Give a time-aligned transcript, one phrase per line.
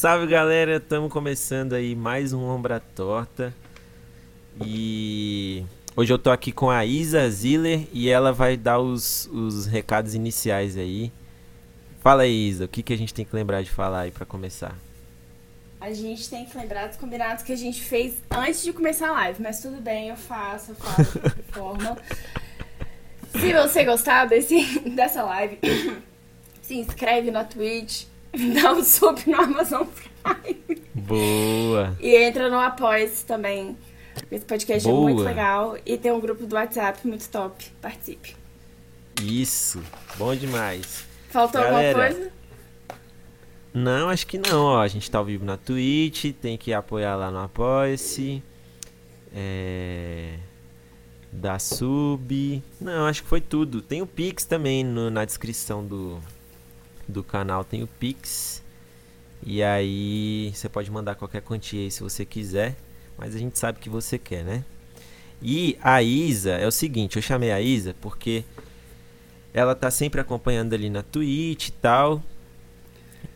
[0.00, 3.54] Salve galera, estamos começando aí mais um Ombra Torta.
[4.64, 5.62] E
[5.94, 10.14] hoje eu tô aqui com a Isa Ziller e ela vai dar os, os recados
[10.14, 11.12] iniciais aí.
[12.00, 14.24] Fala aí, Isa, o que, que a gente tem que lembrar de falar aí para
[14.24, 14.74] começar?
[15.78, 19.12] A gente tem que lembrar dos combinados que a gente fez antes de começar a
[19.12, 21.98] live, mas tudo bem, eu faço, eu faço de forma.
[23.32, 25.58] Se você gostar desse, dessa live,
[26.62, 28.06] se inscreve na Twitch,
[28.62, 29.86] dá um sub no Amazon
[30.22, 30.82] Prime.
[30.94, 31.96] Boa!
[32.00, 33.76] E entra no Apoia-se também.
[34.30, 35.10] Esse podcast Boa.
[35.10, 37.64] é muito legal e tem um grupo do WhatsApp muito top.
[37.80, 38.36] Participe.
[39.22, 39.82] Isso,
[40.16, 41.04] bom demais.
[41.30, 42.32] Faltou Galera, alguma coisa?
[43.72, 44.80] Não, acho que não, ó.
[44.80, 48.42] A gente tá ao vivo na Twitch, tem que apoiar lá no Apoia-se.
[49.34, 50.34] É...
[51.32, 52.62] Da sub.
[52.80, 53.80] Não, acho que foi tudo.
[53.80, 56.18] Tem o Pix também no- na descrição do,
[57.10, 58.62] do canal, tem o Pix.
[59.44, 62.76] E aí você pode mandar qualquer quantia aí se você quiser.
[63.16, 64.64] Mas a gente sabe que você quer, né?
[65.42, 68.44] E a Isa, é o seguinte, eu chamei a Isa porque
[69.52, 72.22] ela tá sempre acompanhando ali na Twitch e tal.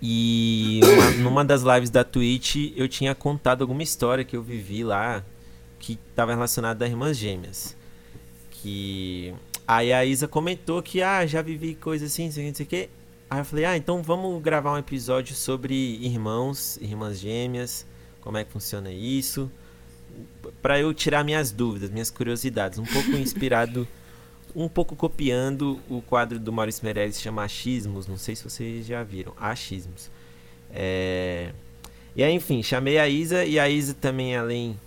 [0.00, 4.84] E uma- numa das lives da Twitch eu tinha contado alguma história que eu vivi
[4.84, 5.24] lá
[5.78, 7.76] que estava relacionada a irmãs gêmeas.
[8.50, 9.34] Que
[9.66, 12.88] aí a Isa comentou que ah, já vivi coisa assim, não sei o que,
[13.28, 17.86] Aí eu falei: "Ah, então vamos gravar um episódio sobre irmãos, irmãs gêmeas,
[18.20, 19.50] como é que funciona isso?"
[20.62, 23.86] Pra eu tirar minhas dúvidas, minhas curiosidades, um pouco inspirado
[24.54, 29.02] um pouco copiando o quadro do Maurício Meirelles chama Achismos, não sei se vocês já
[29.02, 30.10] viram, Achismos.
[30.70, 31.52] É...
[32.14, 34.78] E aí, enfim, chamei a Isa e a Isa também, além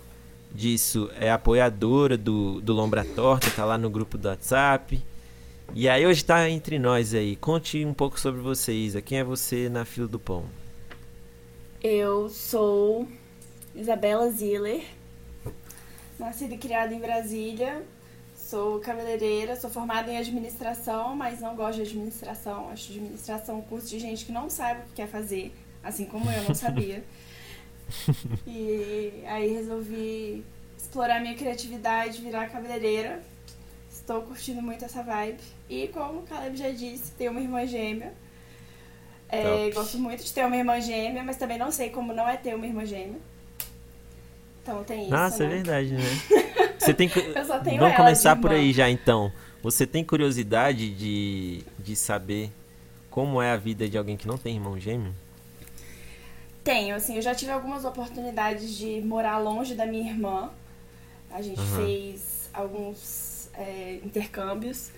[0.50, 5.02] disso, é apoiadora do, do Lombra Torta, tá lá no grupo do WhatsApp.
[5.74, 7.36] E aí hoje tá entre nós aí.
[7.36, 9.02] Conte um pouco sobre você, Isa.
[9.02, 10.44] Quem é você na fila do pão?
[11.82, 13.06] Eu sou
[13.74, 14.82] Isabela Ziller,
[16.18, 17.84] nascida e criada em Brasília.
[18.34, 22.70] Sou cabeleireira, sou formada em administração, mas não gosto de administração.
[22.70, 25.52] Acho administração um curso de gente que não sabe o que quer fazer,
[25.84, 27.04] assim como eu não sabia.
[28.46, 30.44] e aí resolvi
[30.76, 33.22] explorar minha criatividade, virar cabeleireira.
[34.00, 35.40] Estou curtindo muito essa vibe.
[35.68, 38.12] E como o Caleb já disse, tenho uma irmã gêmea.
[39.28, 42.36] É, gosto muito de ter uma irmã gêmea, mas também não sei como não é
[42.36, 43.18] ter uma irmã gêmea.
[44.62, 45.10] Então tem isso.
[45.10, 45.54] Nossa, é né?
[45.56, 46.00] verdade, né?
[46.78, 49.32] Você tem cu- Eu só tenho Vamos começar por aí já então.
[49.62, 52.50] Você tem curiosidade de, de saber
[53.10, 55.12] como é a vida de alguém que não tem irmão gêmeo?
[56.62, 60.50] Tenho, assim, eu já tive algumas oportunidades de morar longe da minha irmã.
[61.30, 61.76] A gente Aham.
[61.84, 63.27] fez alguns
[63.58, 64.90] é, intercâmbios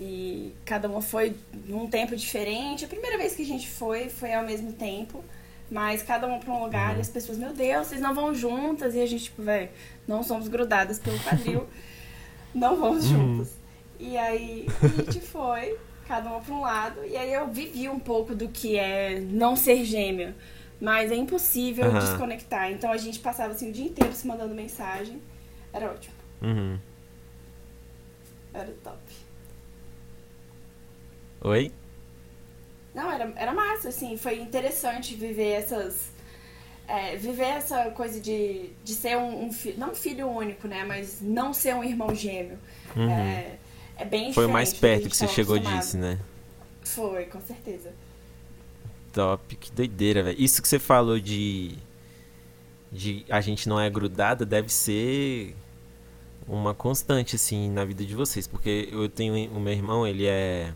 [0.00, 1.34] e cada uma foi
[1.66, 2.84] num tempo diferente.
[2.84, 5.24] A primeira vez que a gente foi foi ao mesmo tempo,
[5.70, 6.98] mas cada uma pra um lugar Uhum.
[6.98, 9.70] e as pessoas, meu Deus, vocês não vão juntas e a gente, tipo, velho,
[10.06, 11.66] não somos grudadas pelo quadril,
[12.54, 13.36] não vamos Uhum.
[13.36, 13.52] juntas.
[13.98, 17.98] E aí a gente foi, cada uma pra um lado, e aí eu vivi um
[18.00, 20.34] pouco do que é não ser gêmea.
[20.80, 21.98] Mas é impossível Aham.
[22.00, 22.72] desconectar.
[22.72, 25.22] Então a gente passava assim o dia inteiro se mandando mensagem.
[25.72, 26.12] Era ótimo.
[26.42, 26.76] Uhum.
[28.54, 28.98] Era top.
[31.42, 31.72] Oi?
[32.94, 34.16] Não, era, era massa, assim.
[34.16, 36.10] Foi interessante viver essas.
[36.86, 39.78] é, viver essa coisa de, de ser um, um filho.
[39.78, 40.84] Não um filho único, né?
[40.84, 42.58] Mas não ser um irmão gêmeo.
[42.94, 43.10] Uhum.
[43.10, 43.58] É,
[43.96, 46.18] é bem Foi mais perto que gente você chegou disso, né?
[46.82, 47.92] Foi, com certeza.
[49.12, 50.40] Top, que doideira, velho.
[50.40, 51.76] Isso que você falou de.
[52.90, 55.54] de a gente não é grudada deve ser
[56.46, 58.46] uma constante, assim, na vida de vocês.
[58.46, 60.72] Porque eu tenho o meu irmão, ele é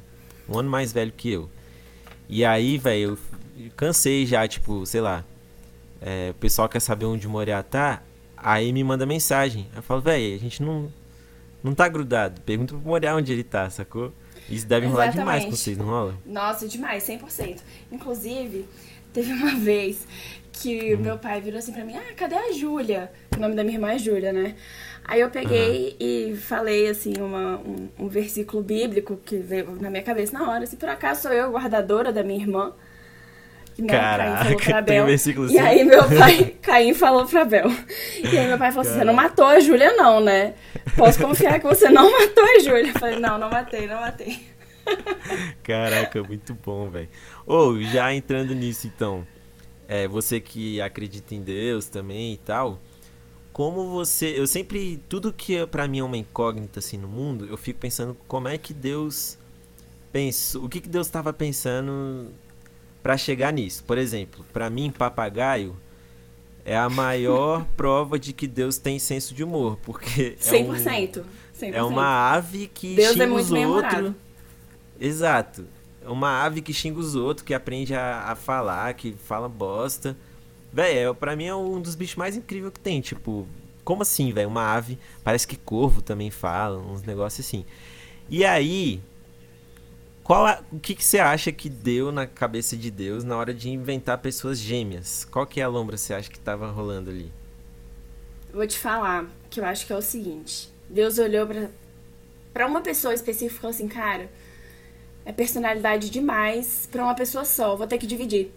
[0.48, 1.50] um ano mais velho que eu.
[2.28, 3.18] E aí, velho,
[3.58, 5.24] eu cansei já, tipo, sei lá.
[6.00, 8.02] é, o pessoal quer saber onde o Moriá tá,
[8.36, 9.66] aí me manda mensagem.
[9.72, 10.92] Aí eu falo, velho, a gente não.
[11.62, 12.40] Não tá grudado.
[12.42, 14.12] Pergunta pro Moriá onde ele tá, sacou?
[14.48, 16.14] Isso deve rolar demais com vocês, não rola?
[16.24, 17.58] Nossa, demais, 100%.
[17.90, 18.64] Inclusive,
[19.12, 20.06] teve uma vez
[20.52, 20.98] que Hum.
[20.98, 23.10] meu pai virou assim pra mim: Ah, cadê a Júlia?
[23.36, 24.54] O nome da minha irmã é Júlia, né?
[25.04, 30.02] Aí eu peguei e falei, assim, uma, um, um versículo bíblico que veio na minha
[30.02, 30.64] cabeça na hora.
[30.64, 32.72] Assim, por acaso sou eu guardadora da minha irmã?
[33.78, 33.88] Né?
[33.88, 35.06] Caraca, Caim falou pra tem Abel.
[35.06, 35.66] versículo E assim?
[35.68, 37.70] aí meu pai, Caim falou pra Bel.
[38.22, 40.54] E aí meu pai falou assim, você não matou a Júlia não, né?
[40.96, 42.88] Posso confiar que você não matou a Júlia.
[42.88, 44.40] Eu falei, não, não matei, não matei.
[45.62, 47.08] Caraca, muito bom, velho.
[47.46, 49.26] Ou, já entrando nisso então,
[49.88, 52.80] é, você que acredita em Deus também e tal,
[53.52, 54.34] como você.
[54.38, 55.02] Eu sempre.
[55.08, 58.48] Tudo que é- pra mim é uma incógnita assim no mundo, eu fico pensando como
[58.48, 59.36] é que Deus
[60.12, 60.64] pensou.
[60.64, 62.30] O que, que Deus estava pensando
[63.06, 63.84] para chegar nisso.
[63.84, 65.76] Por exemplo, para mim, papagaio
[66.64, 70.48] é a maior prova de que Deus tem senso de humor, porque 100%.
[70.52, 71.74] É, um, 100%.
[71.74, 74.12] é uma ave que Deus xinga é muito os outros.
[74.98, 75.66] Exato.
[76.04, 80.16] É uma ave que xinga os outros, que aprende a, a falar, que fala bosta.
[80.72, 83.00] Véi, é, pra mim é um dos bichos mais incríveis que tem.
[83.00, 83.46] Tipo,
[83.84, 84.48] como assim, velho?
[84.48, 84.98] Uma ave.
[85.22, 87.64] Parece que corvo também fala, uns negócios assim.
[88.28, 89.00] E aí.
[90.26, 93.54] Qual a- o que, que você acha que deu na cabeça de Deus na hora
[93.54, 95.24] de inventar pessoas gêmeas?
[95.24, 97.32] Qual que é a lombra você acha que tava rolando ali?
[98.52, 100.68] Vou te falar que eu acho que é o seguinte.
[100.88, 101.68] Deus olhou pra,
[102.52, 104.30] pra uma pessoa específica e falou assim, cara,
[105.24, 108.52] é personalidade demais pra uma pessoa só, vou ter que dividir.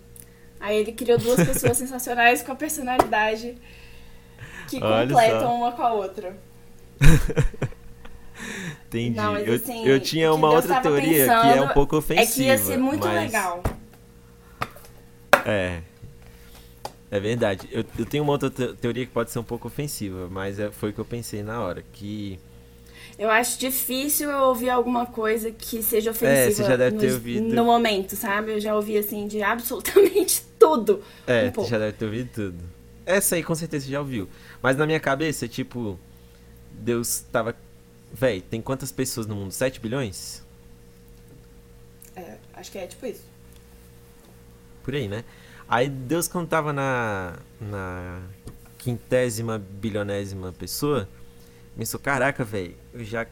[0.59, 3.57] Aí ele criou duas pessoas sensacionais com a personalidade
[4.67, 5.55] que Olha completam só.
[5.55, 6.37] uma com a outra.
[8.87, 9.15] Entendi.
[9.17, 11.99] Não, mas eu, assim, eu o tinha uma outra teoria que é um pouco É
[11.99, 12.33] ofensiva.
[12.33, 13.63] que ia ser muito mas- legal.
[15.45, 15.81] É.
[17.11, 17.67] É verdade.
[17.71, 20.69] Eu, eu tenho uma outra te- teoria que pode ser um pouco ofensiva, mas é-
[20.71, 21.83] foi o que eu pensei na hora.
[21.93, 22.39] Que.
[23.17, 27.07] Eu acho difícil eu ouvir alguma coisa que seja ofensiva É, você já deve ter
[27.07, 27.53] no, ouvido.
[27.55, 28.53] no momento, sabe?
[28.53, 31.01] Eu já ouvi assim de absolutamente tudo.
[31.27, 32.57] É, Um você já deve ter ouvido tudo.
[33.05, 34.29] Essa aí com certeza você já ouviu.
[34.61, 35.99] Mas na minha cabeça, tipo.
[36.71, 37.55] Deus tava.
[38.11, 39.51] Véi, tem quantas pessoas no mundo?
[39.51, 40.43] 7 bilhões?
[42.15, 43.23] É, acho que é tipo isso.
[44.83, 45.23] Por aí, né?
[45.67, 48.21] Aí Deus, quando tava na, na
[48.77, 51.07] quintésima bilionésima pessoa,
[51.77, 53.27] pensou, caraca, velho, eu já,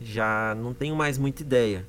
[0.00, 1.84] já não tenho mais muita ideia.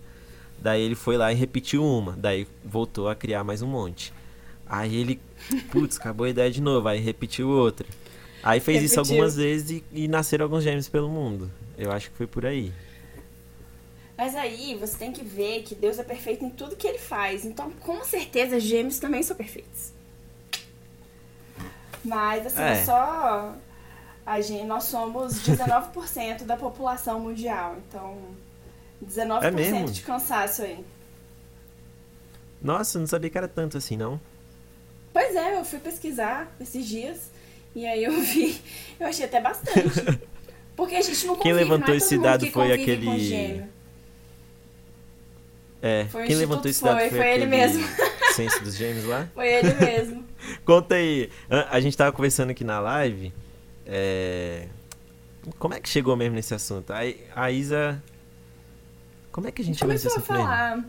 [0.59, 4.13] Daí ele foi lá e repetiu uma, daí voltou a criar mais um monte.
[4.67, 5.19] Aí ele,
[5.71, 7.87] putz, acabou a ideia de novo, aí repetiu outra.
[8.43, 9.15] Aí fez isso Repetiu.
[9.15, 11.51] algumas vezes e, e nasceram alguns gêmeos pelo mundo.
[11.77, 12.71] Eu acho que foi por aí.
[14.17, 17.43] Mas aí você tem que ver que Deus é perfeito em tudo que ele faz.
[17.45, 19.91] Então, com certeza, gêmeos também são perfeitos.
[22.03, 22.71] Mas, assim, É.
[22.73, 23.55] é só.
[24.25, 27.77] A gente, nós somos 19% da população mundial.
[27.87, 28.17] Então,
[29.03, 29.85] 19% É mesmo?
[29.91, 30.83] de cansaço aí.
[32.61, 34.21] Nossa, não sabia que era tanto assim, não.
[35.11, 37.31] Pois é, eu fui pesquisar esses dias.
[37.73, 38.61] E aí eu vi.
[38.99, 39.79] Eu achei até bastante.
[40.81, 42.71] Porque a gente não Quem convive, levantou não é esse todo mundo dado que foi
[42.73, 43.63] aquele-.
[45.79, 47.83] É, Foi quem levantou esse dado foi, foi, foi ele mesmo.
[48.33, 49.29] censo dos gêmeos lá?
[49.35, 50.25] Foi ele mesmo.
[50.65, 51.29] Conta aí.
[51.69, 53.31] A, gente tava conversando aqui na live.
[53.85, 54.65] é,
[55.59, 56.91] Como é que chegou mesmo nesse assunto?
[56.91, 57.01] A,
[57.35, 58.01] a Isa.
[59.31, 60.25] Como é que a gente Começou a mesmo?
[60.25, 60.83] falar.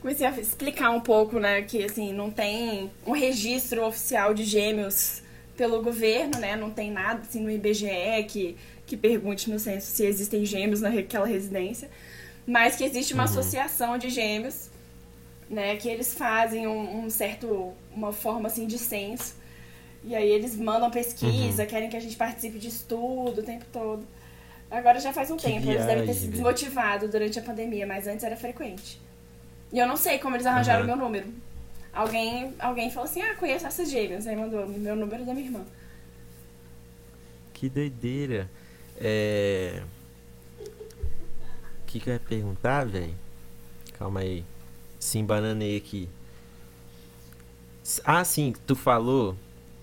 [0.00, 1.62] Comecei a explicar um pouco, né?
[1.62, 5.22] Que assim, não tem um registro oficial de gêmeos
[5.56, 6.56] pelo governo, né?
[6.56, 8.56] Não tem nada assim no IBGE que,
[8.90, 11.88] que pergunte no censo se existem gêmeos naquela residência.
[12.46, 13.30] Mas que existe uma Uhum.
[13.30, 14.68] associação de gêmeos,
[15.48, 15.76] né?
[15.76, 17.72] Que eles fazem um, um certo.
[17.94, 19.34] uma forma assim de censo.
[20.02, 20.90] E aí eles mandam Uhum.
[20.90, 24.04] pesquisa, querem que a gente participe de estudo o tempo todo.
[24.70, 26.32] Agora já faz um Que tempo, eles devem ter viagem, se velho.
[26.32, 29.00] desmotivado durante a pandemia, mas antes era frequente.
[29.72, 30.96] E eu não sei como eles arranjaram o Aham.
[30.96, 31.28] meu número.
[31.92, 34.26] Alguém, alguém falou assim, ah, conheço essas gêmeas.
[34.26, 35.64] Aí mandou meu número da minha irmã.
[37.52, 38.48] Que doideira.
[39.00, 39.82] É.
[40.60, 43.14] O que, que eu ia perguntar, velho?
[43.98, 44.44] Calma aí.
[44.98, 46.08] Se embananei aqui.
[48.04, 49.34] Ah, sim, tu falou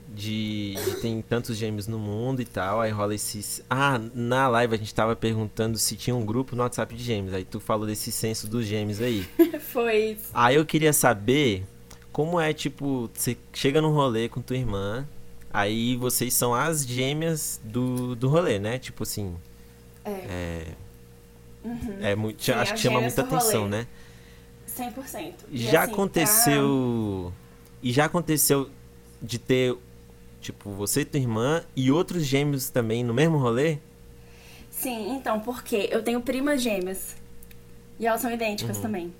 [0.07, 3.61] de, de tem tantos gêmeos no mundo e tal, aí rola esses.
[3.69, 7.33] Ah, na live a gente tava perguntando se tinha um grupo no WhatsApp de gêmeos.
[7.33, 9.27] Aí tu falou desse censo dos gêmeos aí.
[9.59, 10.29] Foi isso.
[10.33, 11.65] Aí eu queria saber
[12.11, 15.07] como é, tipo, você chega num rolê com tua irmã,
[15.51, 18.77] aí vocês são as gêmeas do, do rolê, né?
[18.79, 19.35] Tipo assim,
[20.05, 20.67] É, é,
[21.63, 23.69] uhum, é muito, Sim, acho que chama muita atenção, rolê.
[23.77, 23.87] né?
[24.67, 25.33] 100%.
[25.51, 27.33] E, Já assim, aconteceu.
[27.81, 28.69] E já aconteceu
[29.21, 29.75] de ter,
[30.41, 33.77] tipo, você e tua irmã e outros gêmeos também no mesmo rolê?
[34.69, 37.15] Sim, então, porque eu tenho primas gêmeas.
[37.99, 38.81] E elas são idênticas Uhum.
[38.83, 39.13] também.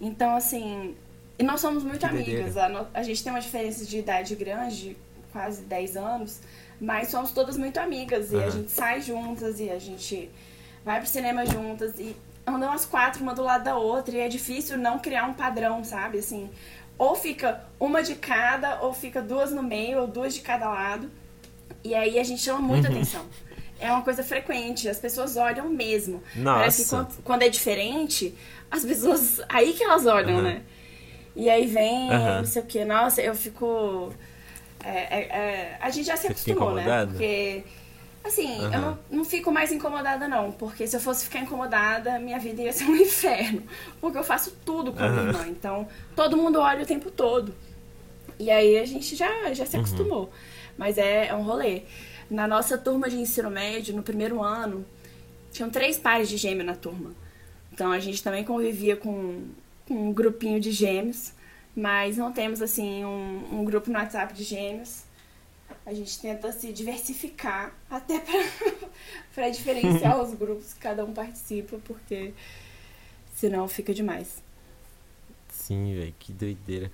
[0.00, 0.94] Então, assim.
[1.38, 2.56] E nós somos muito Que amigas.
[2.56, 4.96] A, a gente tem uma diferença de idade grande,
[5.34, 6.40] quase 10 anos.
[6.80, 8.32] Mas somos todas muito amigas.
[8.32, 8.50] E a Aham.
[8.50, 10.30] gente sai juntas e a gente
[10.84, 11.98] vai pro cinema juntas.
[11.98, 14.16] E andam as quatro, uma do lado da outra.
[14.16, 16.18] E é difícil não criar um padrão, sabe?
[16.18, 16.48] Assim.
[16.96, 21.10] Ou fica uma de cada, ou fica duas no meio, ou duas de cada lado.
[21.82, 22.94] E aí a gente chama muita Uhum.
[22.94, 23.26] atenção.
[23.80, 26.22] É uma coisa frequente, as pessoas olham mesmo.
[26.44, 27.08] Parece que Nossa.
[27.14, 28.32] quando, quando é diferente,
[28.70, 29.40] as pessoas.
[29.48, 30.42] Aí que elas olham, Aham.
[30.42, 30.62] né?
[31.36, 32.38] E aí vem, Aham.
[32.38, 34.12] não sei o que, nossa, eu fico.
[34.84, 37.06] É, é, é, a gente já se Você acostumou, né?
[37.06, 37.64] Porque
[38.24, 38.72] Assim, uhum.
[38.72, 40.50] eu não, não, fico mais incomodada, não.
[40.50, 43.62] Porque se eu fosse ficar incomodada, minha vida ia ser um inferno.
[44.00, 45.46] Porque eu faço tudo com a minha irmã.
[45.46, 45.86] Então,
[46.16, 47.54] todo mundo olha o tempo todo.
[48.38, 49.82] E aí a gente já, já se uhum.
[49.82, 50.22] acostumou.
[50.22, 50.30] Uhum.
[50.78, 51.82] Mas é, é um rolê.
[52.30, 54.86] Na nossa turma de ensino médio, no primeiro ano,
[55.52, 57.12] tinham três pares de gêmeo na turma.
[57.74, 59.42] Então a gente também convivia com,
[59.86, 61.33] com um grupinho de gêmeos.
[61.76, 65.02] Mas não temos, assim, um, um grupo no WhatsApp de gêmeos.
[65.84, 68.22] A gente tenta se diversificar até
[69.34, 72.32] para diferenciar os grupos que cada um participa, porque
[73.34, 74.42] senão fica demais.
[75.48, 76.90] Sim, velho, que doideira.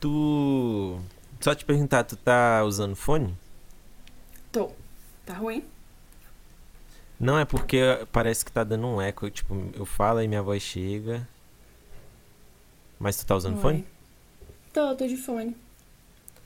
[0.00, 0.98] Tu.
[1.40, 3.36] Só te perguntar, tu tá usando fone?
[4.50, 4.70] Tô.
[5.26, 5.64] Tá ruim?
[7.18, 7.80] Não, é porque
[8.12, 9.30] parece que tá dando um eco.
[9.30, 11.26] Tipo, eu falo e minha voz chega.
[12.98, 13.62] Mas tu tá usando Oi.
[13.62, 13.93] fone?
[14.74, 15.54] Tô, tô de fone.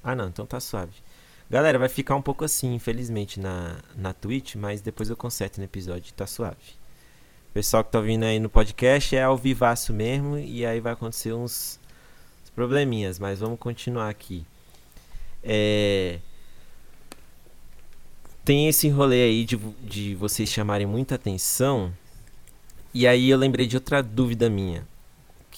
[0.04, 0.92] Ah, não, então tá suave.
[1.50, 5.64] Galera, vai ficar um pouco assim, infelizmente, na, na Twitch, mas depois eu conserto no
[5.64, 6.76] episódio, tá suave.
[7.54, 11.32] Pessoal que tá vindo aí no podcast é ao vivaço mesmo, e aí vai acontecer
[11.32, 11.80] uns,
[12.44, 14.44] uns probleminhas, mas vamos continuar aqui.
[15.42, 16.18] É...
[18.44, 21.94] Tem esse rolê aí de, de vocês chamarem muita atenção,
[22.92, 24.86] e aí eu lembrei de outra dúvida minha.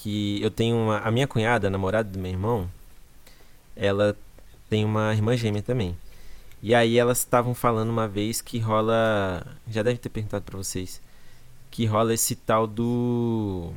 [0.02, 0.98] Que eu tenho uma.
[0.98, 2.70] A minha cunhada, a namorada do meu irmão,
[3.76, 4.16] ela
[4.68, 5.96] tem uma irmã gêmea também.
[6.62, 9.46] E aí elas estavam falando uma vez que rola.
[9.68, 11.00] Já deve ter perguntado para vocês.
[11.70, 13.72] Que rola esse tal do.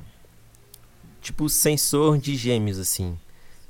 [1.21, 3.17] Tipo, sensor de gêmeos, assim.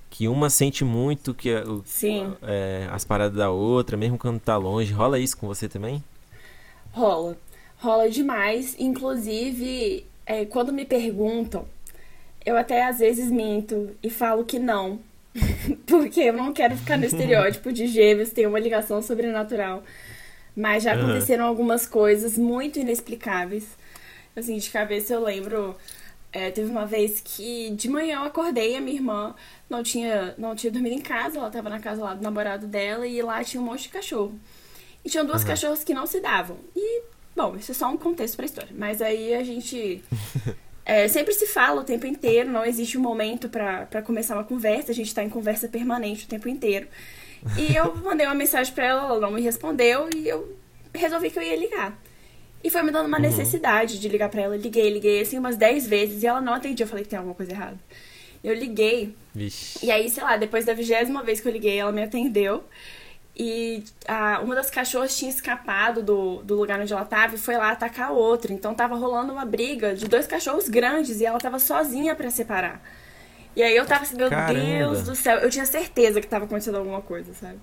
[0.09, 2.35] Que uma sente muito que o, Sim.
[2.43, 4.93] É, as paradas da outra, mesmo quando tá longe.
[4.93, 6.03] Rola isso com você também?
[6.91, 7.35] Rola.
[7.77, 8.75] Rola demais.
[8.79, 11.65] Inclusive, é, quando me perguntam,
[12.45, 14.99] eu até às vezes minto e falo que não.
[15.87, 19.83] Porque eu não quero ficar no estereótipo de gêmeos ter uma ligação sobrenatural.
[20.55, 21.49] Mas já aconteceram uhum.
[21.49, 23.65] algumas coisas muito inexplicáveis.
[24.35, 25.75] Assim, de cabeça eu lembro.
[26.31, 29.35] É, teve uma vez que de manhã eu acordei, a minha irmã
[29.69, 33.05] não tinha, não tinha dormido em casa, ela tava na casa lá do namorado dela
[33.05, 34.33] e lá tinha um monte de cachorro.
[35.05, 35.47] E tinham duas uhum.
[35.49, 36.57] cachorras que não se davam.
[36.75, 37.03] E,
[37.35, 38.71] bom, isso é só um contexto pra história.
[38.75, 40.03] Mas aí a gente
[40.85, 44.91] É, sempre se fala o tempo inteiro, não existe um momento para começar uma conversa,
[44.91, 46.87] a gente está em conversa permanente o tempo inteiro.
[47.57, 50.57] E eu mandei uma mensagem para ela, ela não me respondeu e eu
[50.93, 51.97] resolvi que eu ia ligar.
[52.63, 53.23] E foi me dando uma uhum.
[53.23, 54.55] necessidade de ligar para ela.
[54.55, 56.85] Liguei, liguei assim umas 10 vezes e ela não atendia.
[56.85, 57.77] Eu falei que tem alguma coisa errada.
[58.41, 59.13] Eu liguei.
[59.35, 59.85] Vixe.
[59.85, 62.63] E aí, sei lá, depois da vigésima vez que eu liguei, ela me atendeu.
[63.35, 67.57] E a, uma das cachorras tinha escapado do, do lugar onde ela tava e foi
[67.57, 68.53] lá atacar a outra.
[68.53, 72.79] Então tava rolando uma briga de dois cachorros grandes e ela tava sozinha para separar.
[73.55, 74.59] E aí eu tava assim, meu Caramba.
[74.59, 77.57] Deus do céu, eu tinha certeza que tava acontecendo alguma coisa, sabe?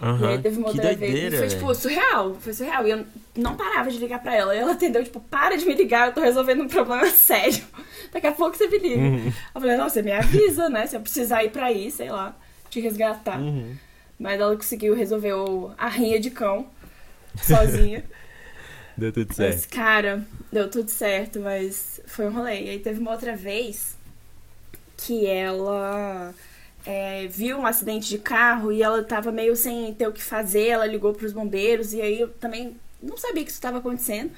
[0.00, 0.20] Uhum.
[0.20, 2.86] E aí teve uma outra vez e foi tipo surreal, foi surreal.
[2.86, 4.54] E eu não parava de ligar pra ela.
[4.54, 7.64] E ela atendeu, tipo, para de me ligar, eu tô resolvendo um problema sério.
[8.12, 9.00] Daqui a pouco você me liga.
[9.00, 9.32] Uhum.
[9.54, 10.86] Eu falei, não, você me avisa, né?
[10.86, 12.34] Se eu precisar ir pra aí, sei lá,
[12.68, 13.38] te resgatar.
[13.38, 13.74] Uhum.
[14.18, 16.68] Mas ela conseguiu resolver o, a rinha de cão
[17.42, 18.04] sozinha.
[18.96, 19.54] deu tudo certo.
[19.54, 22.62] Mas, cara, deu tudo certo, mas foi um rolê.
[22.62, 23.96] E aí teve uma outra vez
[24.96, 26.34] que ela
[26.86, 30.68] é, viu um acidente de carro e ela tava meio sem ter o que fazer.
[30.68, 34.30] Ela ligou pros bombeiros e aí eu também não sabia que isso estava acontecendo.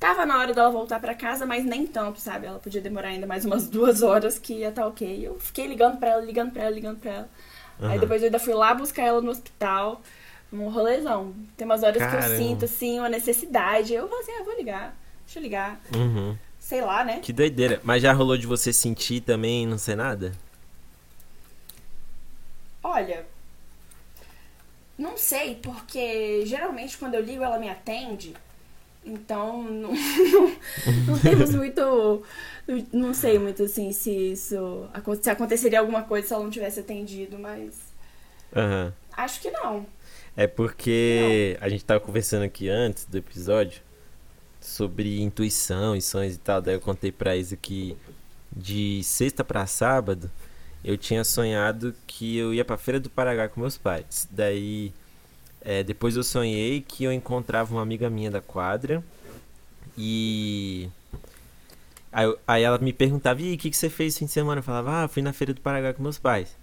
[0.00, 2.46] Tava na hora dela voltar para casa, mas nem tanto, sabe?
[2.46, 5.26] Ela podia demorar ainda mais umas duas horas que ia estar tá ok.
[5.26, 7.30] Eu fiquei ligando pra ela, ligando pra ela, ligando pra ela.
[7.84, 7.90] Uhum.
[7.90, 10.00] Aí depois eu ainda fui lá buscar ela no hospital.
[10.52, 11.34] Um rolezão.
[11.56, 12.26] Tem umas horas Caramba.
[12.26, 13.92] que eu sinto, assim, uma necessidade.
[13.92, 14.96] Eu vou assim, ah, vou ligar.
[15.24, 15.80] Deixa eu ligar.
[15.94, 16.36] Uhum.
[16.58, 17.18] Sei lá, né?
[17.20, 17.80] Que doideira.
[17.82, 20.32] Mas já rolou de você sentir também e não ser nada?
[22.82, 23.26] Olha,
[24.96, 28.34] não sei, porque geralmente quando eu ligo ela me atende.
[29.04, 30.52] Então, não, não,
[31.08, 32.22] não temos muito.
[32.92, 34.88] Não sei muito assim se isso.
[35.22, 37.78] Se aconteceria alguma coisa se ela não tivesse atendido, mas.
[38.54, 38.92] Uhum.
[39.16, 39.86] Acho que não.
[40.36, 41.66] É porque não.
[41.66, 43.82] a gente tava conversando aqui antes do episódio
[44.60, 46.62] sobre intuição e sonhos e tal.
[46.62, 47.96] Daí eu contei pra Isa que
[48.56, 50.30] de sexta para sábado
[50.84, 54.28] eu tinha sonhado que eu ia pra Feira do Paraguai com meus pais.
[54.30, 54.92] Daí
[55.60, 59.02] é, depois eu sonhei que eu encontrava uma amiga minha da quadra
[59.96, 60.88] e.
[62.14, 64.60] Aí, aí ela me perguntava: e o que, que você fez esse fim de semana?
[64.60, 66.56] Eu falava: ah, fui na Feira do Paraguai com meus pais.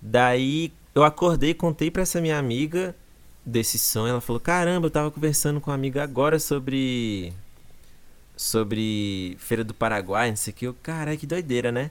[0.00, 2.94] Daí eu acordei contei pra essa minha amiga
[3.44, 4.10] desse sonho.
[4.10, 7.32] Ela falou: caramba, eu tava conversando com uma amiga agora sobre.
[8.36, 10.66] Sobre Feira do Paraguai, não sei o que.
[10.66, 11.90] Eu, caralho, que doideira, né?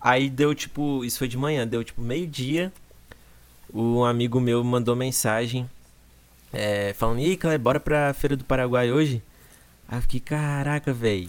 [0.00, 1.04] Aí deu tipo.
[1.04, 2.72] Isso foi de manhã, deu tipo meio-dia
[3.72, 5.68] um amigo meu mandou mensagem
[6.52, 9.22] é, falando, e aí, bora pra Feira do Paraguai hoje?
[9.86, 11.28] Aí eu fiquei, caraca, velho.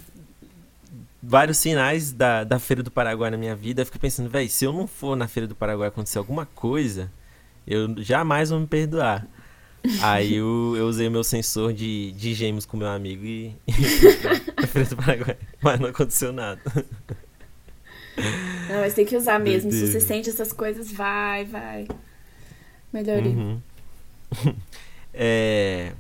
[1.21, 3.81] Vários sinais da, da Feira do Paraguai na minha vida.
[3.81, 7.11] Eu fiquei pensando, velho, se eu não for na Feira do Paraguai acontecer alguma coisa,
[7.67, 9.27] eu jamais vou me perdoar.
[10.01, 13.73] Aí eu, eu usei o meu sensor de, de gêmeos com meu amigo e, e
[13.73, 15.37] fui Feira do Paraguai.
[15.61, 16.61] Mas não aconteceu nada.
[18.69, 19.71] Não, mas tem que usar mesmo.
[19.71, 21.87] Se você sente essas coisas, vai, vai.
[22.91, 23.31] Melhoria.
[23.31, 23.61] Uhum.
[25.11, 25.91] É...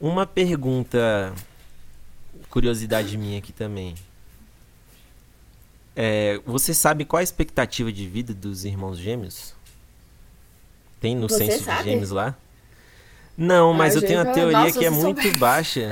[0.00, 1.34] Uma pergunta,
[2.54, 3.96] curiosidade minha aqui também.
[5.96, 9.52] É, você sabe qual a expectativa de vida dos irmãos gêmeos?
[11.00, 11.82] Tem no você censo sabe?
[11.82, 12.36] de gêmeos lá?
[13.36, 15.34] Não, ah, mas eu tenho uma teoria Nossa, que é muito souber.
[15.40, 15.90] baixa.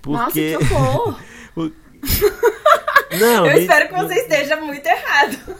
[0.00, 0.56] Porque...
[0.56, 1.20] Nossa!
[3.18, 3.60] Não, eu me...
[3.60, 5.56] espero que você esteja muito errado.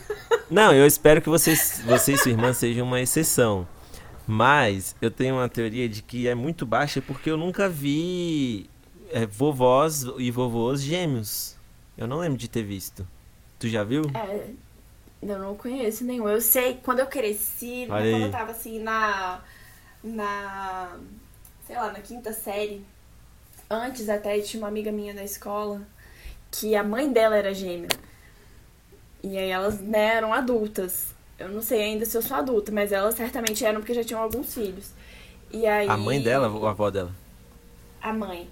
[0.48, 3.66] Não, eu espero que vocês, você e sua irmã sejam uma exceção.
[4.26, 8.68] Mas eu tenho uma teoria de que é muito baixa porque eu nunca vi
[9.10, 11.56] é, vovós e vovôs gêmeos.
[11.96, 13.06] Eu não lembro de ter visto.
[13.58, 14.04] Tu já viu?
[14.14, 14.50] É,
[15.22, 16.28] eu não conheço nenhum.
[16.28, 19.40] Eu sei, quando eu cresci, quando eu tava assim na.
[20.02, 20.96] Na.
[21.66, 22.84] Sei lá, na quinta série.
[23.68, 25.82] Antes até tinha uma amiga minha da escola
[26.50, 27.88] que a mãe dela era gêmea.
[29.22, 31.14] E aí elas né, eram adultas.
[31.38, 34.22] Eu não sei ainda se eu sou adulta, mas elas certamente eram porque já tinham
[34.22, 34.92] alguns filhos.
[35.50, 35.88] E aí...
[35.88, 37.12] A mãe dela ou a avó dela?
[38.00, 38.48] A mãe.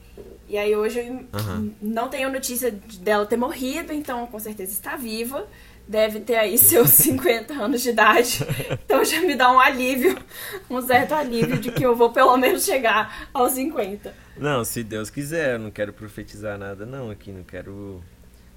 [0.48, 1.72] E aí hoje eu uhum.
[1.80, 2.70] não tenho notícia
[3.00, 5.46] dela ter morrido, então com certeza está viva.
[5.86, 8.40] Deve ter aí seus 50 anos de idade.
[8.84, 10.16] Então já me dá um alívio,
[10.68, 14.14] um certo alívio de que eu vou pelo menos chegar aos 50.
[14.36, 18.02] Não, se Deus quiser, eu não quero profetizar nada não aqui, não quero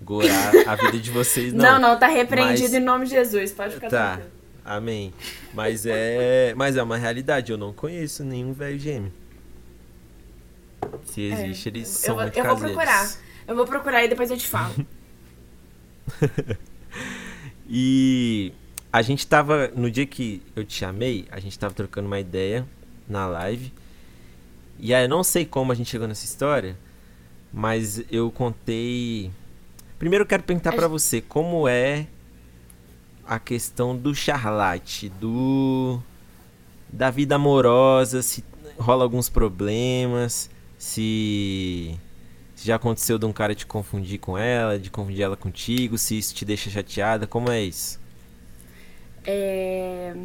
[0.01, 1.74] gorar a vida de vocês, não.
[1.74, 2.74] Não, não, tá repreendido Mas...
[2.74, 4.08] em nome de Jesus, pode ficar tá.
[4.13, 4.38] tranquilo.
[4.63, 5.13] Amém.
[5.53, 9.13] Mas é, mas é uma realidade, eu não conheço nenhum velho gêmeo.
[11.06, 12.62] Se é, existe, é, eles são eu, muito Eu caseiros.
[12.62, 13.17] vou procurar.
[13.48, 14.74] Eu vou procurar e depois eu te falo.
[17.67, 18.53] e
[18.91, 22.65] a gente tava, no dia que eu te chamei, a gente tava trocando uma ideia
[23.08, 23.74] na live.
[24.80, 26.78] E aí eu não sei como a gente chegou nessa história,
[27.52, 29.32] mas eu contei
[29.97, 32.06] Primeiro eu quero perguntar para você como é
[33.26, 36.00] a questão do charlate, do
[36.88, 38.43] da vida amorosa, se
[38.78, 41.98] rola alguns problemas, se,
[42.56, 46.18] se já aconteceu de um cara te confundir com ela, de confundir ela contigo, se
[46.18, 48.00] isso te deixa chateada, como é isso?
[49.26, 50.16] É...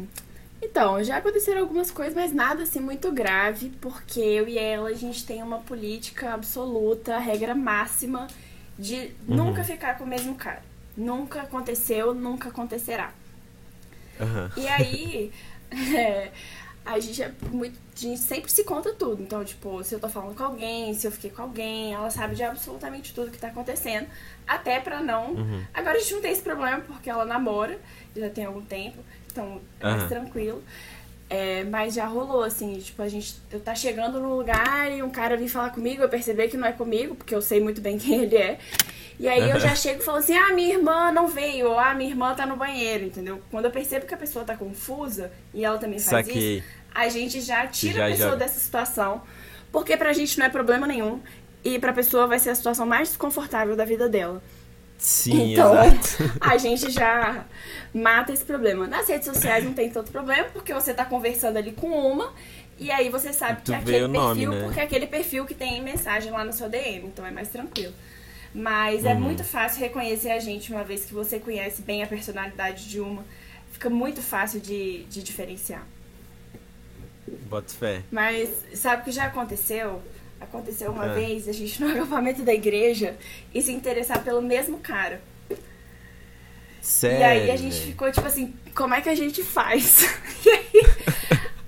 [0.61, 4.93] Então, já aconteceram algumas coisas, mas nada assim muito grave, porque eu e ela a
[4.93, 8.27] gente tem uma política absoluta, regra máxima
[8.79, 9.35] de uhum.
[9.35, 10.63] nunca ficar com o mesmo cara.
[10.95, 13.11] Nunca aconteceu, nunca acontecerá.
[14.19, 14.49] Uhum.
[14.55, 15.31] E aí,
[15.95, 16.31] é,
[16.85, 17.79] a gente é muito.
[17.95, 19.21] A gente sempre se conta tudo.
[19.21, 22.35] Então, tipo, se eu tô falando com alguém, se eu fiquei com alguém, ela sabe
[22.35, 24.07] de absolutamente tudo que tá acontecendo.
[24.47, 25.33] Até pra não.
[25.33, 25.63] Uhum.
[25.73, 27.79] Agora a gente não tem esse problema porque ela namora,
[28.15, 28.97] já tem algum tempo,
[29.31, 30.63] então é mais tranquilo.
[31.33, 33.33] É, mas já rolou, assim, tipo, a gente.
[33.51, 36.67] Eu tá chegando num lugar e um cara vir falar comigo, eu perceber que não
[36.67, 38.59] é comigo, porque eu sei muito bem quem ele é.
[39.19, 41.95] E aí eu já chego e falo assim, ah, minha irmã não veio, ou ah,
[41.95, 43.41] minha irmã tá no banheiro, entendeu?
[43.49, 46.59] Quando eu percebo que a pessoa tá confusa, e ela também faz Saquei.
[46.59, 48.35] isso, a gente já tira já, a pessoa já...
[48.35, 49.23] dessa situação,
[49.71, 51.19] porque pra gente não é problema nenhum,
[51.63, 54.39] e pra pessoa vai ser a situação mais desconfortável da vida dela.
[55.03, 56.31] Sim, então, exato.
[56.39, 57.45] a gente já
[57.93, 58.87] mata esse problema.
[58.87, 62.31] Nas redes sociais não tem tanto problema, porque você tá conversando ali com uma,
[62.79, 64.63] e aí você sabe tu que é aquele perfil, nome, né?
[64.63, 67.93] porque é aquele perfil que tem mensagem lá no seu DM, então é mais tranquilo.
[68.55, 69.17] Mas é uhum.
[69.17, 73.01] é muito fácil reconhecer a gente uma vez que você conhece bem a personalidade de
[73.01, 73.25] uma.
[73.73, 75.85] Fica muito fácil de, de diferenciar.
[77.49, 78.03] Bota fé.
[78.09, 80.01] Mas sabe o que já aconteceu?
[80.43, 81.13] Aconteceu uma é.
[81.13, 83.15] vez a gente no acampamento da igreja
[83.53, 85.21] e se interessar pelo mesmo cara.
[86.81, 87.19] Sério?
[87.19, 90.03] E aí a gente ficou tipo assim, como é que a gente faz?
[90.45, 90.83] E aí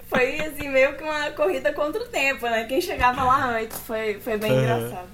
[0.07, 2.65] foi assim, meio que uma corrida contra o tempo, né?
[2.65, 4.59] Quem chegava lá antes foi, foi bem uhum.
[4.59, 5.09] engraçado.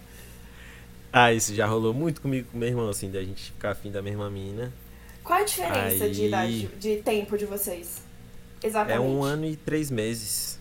[1.13, 4.01] Ah, isso já rolou muito comigo com meu irmão, assim, da gente ficar afim da
[4.01, 4.71] mesma mina.
[5.23, 6.11] Qual a diferença aí...
[6.11, 8.01] de idade, de tempo de vocês?
[8.63, 8.97] Exatamente.
[8.97, 10.59] É um ano e três meses.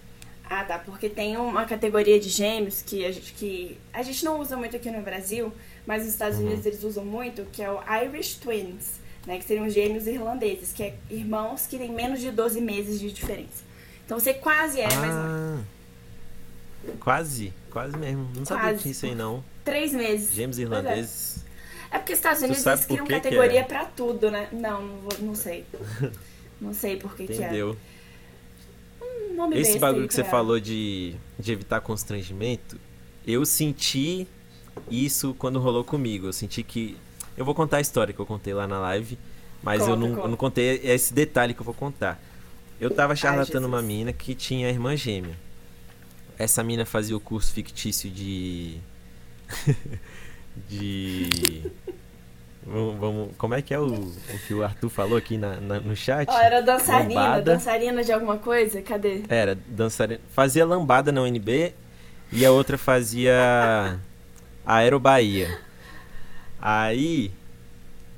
[0.51, 0.81] Ah, tá.
[0.81, 4.75] Porque tem uma categoria de gêmeos que a gente, que a gente não usa muito
[4.75, 5.53] aqui no Brasil,
[5.87, 6.47] mas nos Estados uhum.
[6.47, 9.39] Unidos eles usam muito, que é o Irish Twins, né?
[9.39, 13.63] Que seriam gêmeos irlandeses, que é irmãos que têm menos de 12 meses de diferença.
[14.05, 16.97] Então você quase é, ah, mas não.
[16.99, 18.25] Quase, quase mesmo.
[18.35, 18.47] Não quase.
[18.47, 19.45] sabia disso aí, não.
[19.65, 20.35] Três meses.
[20.35, 20.63] Gêmeos é.
[20.63, 21.45] irlandeses.
[21.93, 21.97] É.
[21.97, 23.65] é porque os Estados Unidos eles criam categoria é?
[23.65, 24.49] pra tudo, né?
[24.51, 25.65] Não, não, vou, não sei.
[26.61, 27.37] Não sei por que, que é.
[27.37, 27.75] Entendeu.
[29.35, 32.79] Nome Esse bagulho que você falou de, de evitar constrangimento,
[33.27, 34.27] eu senti
[34.91, 36.27] isso quando rolou comigo.
[36.27, 36.97] Eu senti que.
[37.37, 39.19] Eu vou contar a história que eu contei lá na live,
[39.63, 42.21] mas eu, Conta, não, eu não contei esse detalhe que eu vou contar.
[42.81, 43.73] Eu tava charlatando Jesus.
[43.73, 45.37] uma mina que tinha irmã gêmea.
[46.39, 48.79] Essa mina fazia o curso fictício de.
[50.69, 51.71] de.
[52.73, 55.81] Vamos, vamos- como é que é o, o que o Arthur falou aqui na, na-
[55.81, 56.29] no chat?
[56.31, 57.43] Ó, era dançarina, Lambada.
[57.55, 58.81] dançarina de alguma coisa?
[58.81, 59.23] Cadê?
[59.29, 60.21] Era, dançarina.
[60.33, 61.75] Fazia lambada na UNB
[62.33, 63.99] e a outra fazia
[64.65, 65.59] Aerobahia.
[66.63, 67.33] Aí,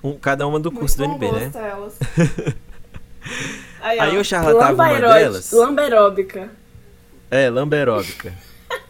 [0.04, 1.70] um- cada uma do curso do Muito bom UNB, né?
[1.70, 1.98] elas.
[3.80, 5.50] Aí, Aí eu charlatava uma delas.
[5.52, 6.50] Lamberóbica.
[7.30, 8.32] É, lamba aeróbica.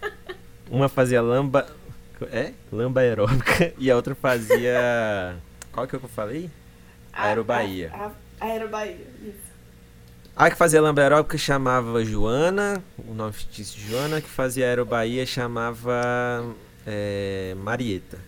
[0.69, 1.67] Uma fazia lamba.
[2.33, 2.53] É?
[2.73, 5.37] Lamba aeróbica e a outra fazia.
[5.73, 6.51] Qual que eu falei?
[7.13, 7.91] A- Aerobahia.
[7.93, 9.53] A, a, Aerobahia, isso.
[10.35, 14.67] A que fazia lamba aeróbica chamava Joana, o nome fictício de Joana, a que fazia
[14.67, 16.55] aerobahia chamava
[16.87, 18.19] é, Marieta.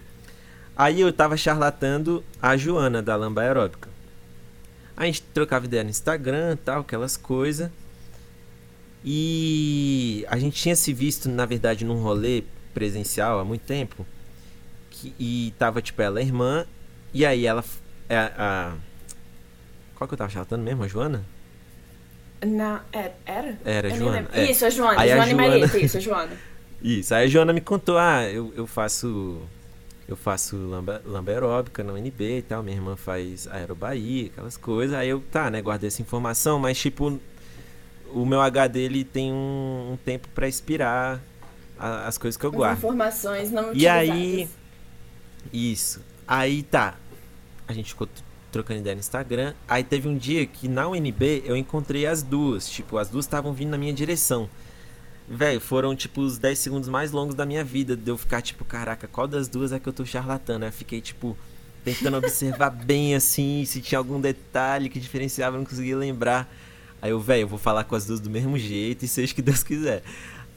[0.76, 3.88] Aí eu tava charlatando a Joana da lamba aeróbica.
[4.96, 7.70] A gente trocava ideia no Instagram, tal, aquelas coisas.
[9.04, 14.06] E a gente tinha se visto, na verdade, num rolê presencial há muito tempo.
[14.90, 16.66] Que, e tava, tipo, ela é irmã.
[17.14, 17.64] E aí ela.
[18.08, 18.74] é, a,
[19.94, 20.82] qual que eu tava charlatando mesmo?
[20.82, 21.24] A Joana?
[22.44, 23.58] Na, é, era?
[23.64, 24.28] Era, nem Joana.
[24.34, 24.50] é.
[24.50, 25.00] Isso, a Joana.
[25.00, 26.32] Aí a Joana e Joana- Marieta, isso, a Joana.
[26.82, 27.14] Isso.
[27.14, 29.40] Aí a Joana me contou, ah, eu, eu faço.
[30.06, 34.94] Eu faço lamba, lamba aeróbica na UNB e tal, minha irmã faz aerobahia, aquelas coisas.
[34.94, 37.18] Aí eu, tá, né, guardei essa informação, mas tipo,
[38.12, 41.22] o meu HD ele tem um, um tempo pra expirar
[41.78, 42.76] a- as coisas que eu As guardo.
[42.76, 44.46] informações não E aí-.
[45.50, 46.02] Isso.
[46.28, 46.96] Aí tá.
[47.66, 48.22] A gente ficou tr-
[48.52, 49.54] trocando ideia no Instagram.
[49.66, 52.68] Aí teve um dia que na UNB eu encontrei as duas.
[52.68, 54.48] Tipo, as duas estavam vindo na minha direção.
[55.28, 57.96] Velho, foram tipo os 10 segundos mais longos da minha vida.
[57.96, 60.64] De eu ficar tipo, caraca, qual das duas é que eu tô charlatando?
[60.64, 61.36] Aí eu fiquei tipo,
[61.84, 66.52] tentando observar bem assim, se tinha algum detalhe que diferenciava, eu não conseguia lembrar.
[67.00, 69.34] Aí eu, velho, eu vou falar com as duas do mesmo jeito e seja o
[69.34, 70.02] que Deus quiser.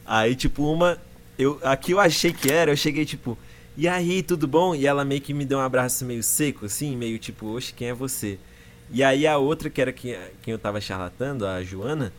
[0.04, 0.98] Aí, tipo, uma.
[1.38, 3.38] Eu, a que eu achei que era, eu cheguei, tipo,
[3.78, 4.74] e aí, tudo bom?
[4.74, 7.90] E ela meio que me deu um abraço meio seco, assim, meio tipo, oxe, quem
[7.90, 8.36] é você?
[8.90, 12.12] E aí a outra, que era quem, quem eu tava charlatando, a Joana,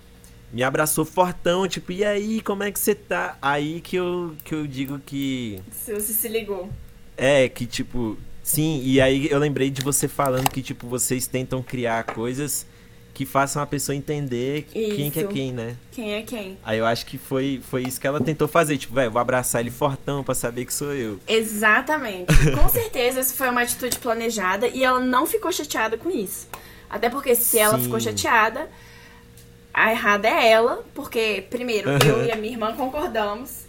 [0.53, 3.37] me abraçou fortão, tipo, e aí, como é que você tá?
[3.41, 5.59] Aí que eu, que eu digo que.
[5.69, 6.69] Se você se ligou.
[7.17, 8.17] É, que tipo.
[8.41, 12.65] Sim, e aí eu lembrei de você falando que, tipo, vocês tentam criar coisas
[13.19, 15.33] que façam a pessoa entender quem que é Isso.
[15.33, 15.75] quem, né?
[15.91, 16.57] Quem é quem?
[16.63, 18.77] Aí eu acho que foi, foi isso que ela tentou fazer.
[18.77, 21.19] Tipo, velho, vou abraçar ele fortão pra saber que sou eu.
[21.27, 22.33] Exatamente.
[22.55, 26.47] Com certeza essa foi uma atitude planejada e ela não ficou chateada com isso.
[26.89, 27.83] Até porque se ela Sim.
[27.83, 28.69] ficou chateada,
[29.73, 33.65] a errada é ela, porque primeiro eu e a minha irmã concordamos,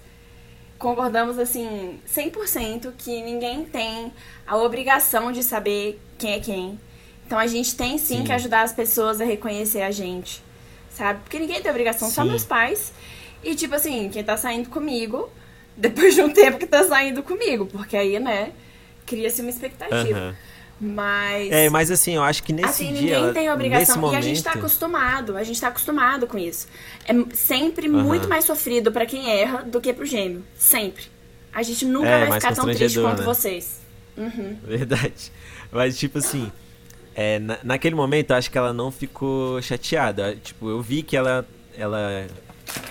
[0.79, 4.13] concordamos assim 100% que ninguém tem
[4.47, 6.79] a obrigação de saber quem é quem.
[7.31, 8.25] Então a gente tem sim, Sim.
[8.25, 10.43] que ajudar as pessoas a reconhecer a gente,
[10.91, 11.21] sabe?
[11.23, 12.29] Porque ninguém tem obrigação, só Sim.
[12.31, 12.93] meus pais.
[13.45, 15.31] E tipo assim, quem tá saindo comigo,
[15.77, 18.51] depois de um tempo que tá saindo comigo, porque aí, né,
[19.07, 20.19] cria-se uma expectativa.
[20.19, 20.37] Aham.
[20.81, 23.17] Mas É, mas assim, eu acho que nesse assim, dia.
[23.21, 23.99] ninguém tem obrigação.
[23.99, 26.67] momento, E a gente tá acostumado, a gente tá acostumado com isso.
[27.07, 30.43] É sempre muito mais sofrido pra quem erra do que pro gêmeo.
[30.59, 31.05] Sempre.
[31.55, 33.25] A gente nunca É, vai ficar tão triste quanto né?
[33.25, 33.79] vocês.
[34.17, 34.57] Uhum.
[34.67, 35.31] Verdade.
[35.71, 36.51] Mas, tipo assim,
[37.15, 40.37] é, na- naquele momento, acho que ela não ficou chateada.
[40.37, 41.47] Tipo, eu vi que ela,
[41.77, 42.27] ela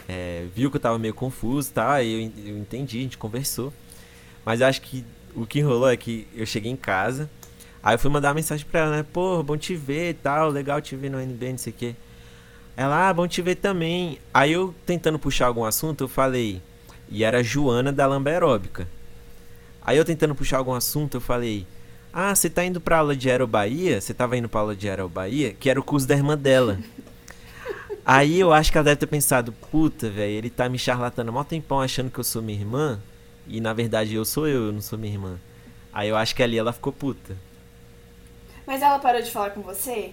[0.07, 2.01] é, viu que eu tava meio confuso, tá?
[2.03, 3.73] E eu, eu entendi, a gente conversou.
[4.45, 5.05] Mas acho que
[5.35, 7.29] o que rolou é que eu cheguei em casa,
[7.83, 9.05] aí eu fui mandar uma mensagem pra ela, né?
[9.13, 11.95] Pô, bom te ver e tal, legal te ver no NB, não sei o quê.
[12.75, 14.17] Ela, ah, bom te ver também.
[14.33, 16.61] Aí eu, tentando puxar algum assunto, eu falei,
[17.09, 18.87] e era Joana da Lamba Aeróbica.
[19.81, 21.65] Aí eu tentando puxar algum assunto, eu falei:
[22.11, 24.01] Ah, você tá indo pra aula de Aerobahia?
[24.01, 25.53] Você tava indo pra aula de Aerobahia?
[25.53, 26.79] Que era o curso da irmã dela.
[28.05, 31.33] Aí eu acho que ela deve ter pensado: Puta, velho, ele tá me charlatando há
[31.33, 32.99] mó tempão achando que eu sou minha irmã.
[33.47, 35.39] E na verdade eu sou eu, eu não sou minha irmã.
[35.93, 37.35] Aí eu acho que ali ela ficou puta.
[38.65, 40.11] Mas ela parou de falar com você?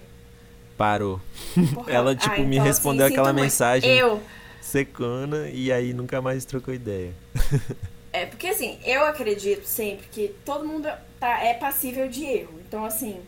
[0.76, 1.20] Parou.
[1.74, 1.92] Porra.
[1.92, 3.90] Ela, tipo, Ah, me então, respondeu assim, aquela mensagem.
[3.90, 4.22] Eu.
[4.60, 7.12] Secona e aí nunca mais trocou ideia.
[8.12, 10.88] É, porque assim, eu acredito sempre que todo mundo
[11.20, 12.60] tá, é passível de erro.
[12.66, 13.20] Então, assim,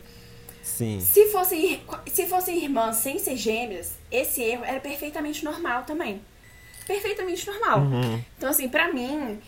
[0.63, 0.99] Sim.
[0.99, 6.21] se fossem, ir- se fossem irmãs sem ser gêmeas, esse erro era perfeitamente normal também.
[6.85, 7.79] Perfeitamente normal.
[7.81, 8.23] Uhum.
[8.37, 9.39] Então, assim, pra mim,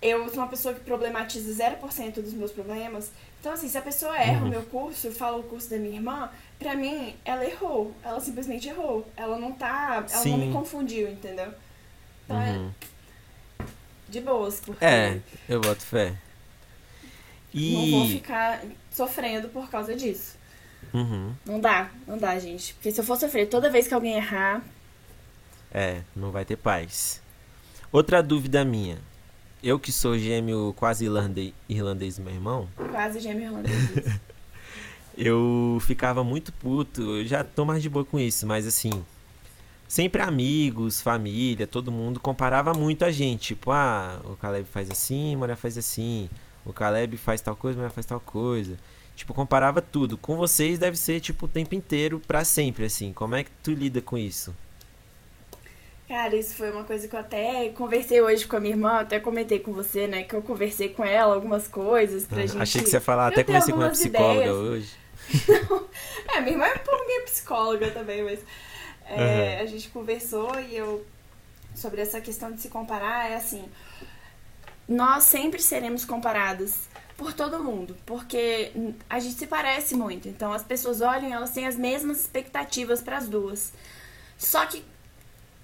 [0.00, 3.10] eu sou uma pessoa que problematiza 0% dos meus problemas.
[3.40, 4.46] Então, assim, se a pessoa erra uhum.
[4.46, 7.94] o meu curso, fala o curso da minha irmã, pra mim, ela errou.
[8.02, 9.06] Ela simplesmente errou.
[9.16, 9.96] Ela não tá.
[9.96, 10.30] Ela Sim.
[10.32, 11.52] não me confundiu, entendeu?
[12.24, 12.70] Então é uhum.
[13.60, 13.64] é.
[14.08, 14.84] De boas, porque.
[14.84, 16.14] É, eu boto fé.
[17.56, 17.72] E...
[17.72, 20.36] Não vou ficar sofrendo por causa disso.
[20.92, 21.32] Uhum.
[21.46, 22.74] Não dá, não dá, gente.
[22.74, 24.62] Porque se eu for sofrer toda vez que alguém errar.
[25.72, 27.22] É, não vai ter paz.
[27.90, 28.98] Outra dúvida minha.
[29.62, 32.68] Eu que sou gêmeo quase irlandês, irlandês meu irmão.
[32.90, 34.20] Quase gêmeo irlandês.
[35.16, 37.00] eu ficava muito puto.
[37.00, 39.02] Eu já tô mais de boa com isso, mas assim.
[39.88, 43.54] Sempre amigos, família, todo mundo comparava muito a gente.
[43.54, 46.28] Tipo, ah, o Caleb faz assim, a mulher faz assim.
[46.66, 48.76] O Caleb faz tal coisa, mulher faz tal coisa.
[49.14, 50.18] Tipo, comparava tudo.
[50.18, 53.12] Com vocês deve ser, tipo, o tempo inteiro, para sempre, assim.
[53.12, 54.54] Como é que tu lida com isso?
[56.08, 59.18] Cara, isso foi uma coisa que eu até conversei hoje com a minha irmã, até
[59.18, 60.22] comentei com você, né?
[60.22, 62.62] Que eu conversei com ela algumas coisas pra ah, gente.
[62.62, 64.54] Achei que você ia falar, até conversei com uma psicóloga ideias.
[64.54, 64.96] hoje.
[66.28, 68.38] é, minha irmã é por minha psicóloga também, mas
[69.06, 69.62] é, uhum.
[69.62, 71.04] a gente conversou e eu
[71.74, 73.64] sobre essa questão de se comparar, é assim,
[74.88, 78.70] nós sempre seremos comparadas por todo mundo, porque
[79.08, 80.28] a gente se parece muito.
[80.28, 83.72] Então as pessoas olham elas têm as mesmas expectativas para as duas.
[84.36, 84.84] Só que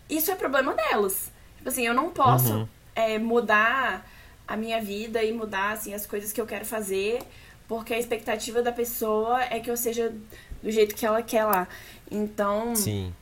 [0.09, 1.31] isso é problema delas.
[1.57, 2.69] Tipo assim, eu não posso uhum.
[2.95, 4.09] é, mudar
[4.49, 7.23] a minha vida e mudar assim, as coisas que eu quero fazer,
[7.69, 10.13] porque a expectativa da pessoa é que eu seja
[10.63, 11.69] do jeito que ela quer lá.
[12.11, 13.15] Então, Sim.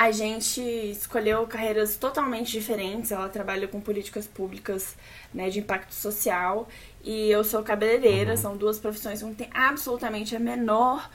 [0.00, 3.12] A gente escolheu carreiras totalmente diferentes.
[3.12, 4.96] Ela trabalha com políticas públicas
[5.32, 6.66] né, de impacto social
[7.04, 8.30] e eu sou cabeleireira.
[8.30, 8.36] Uhum.
[8.38, 11.10] São duas profissões que não tem absolutamente a menor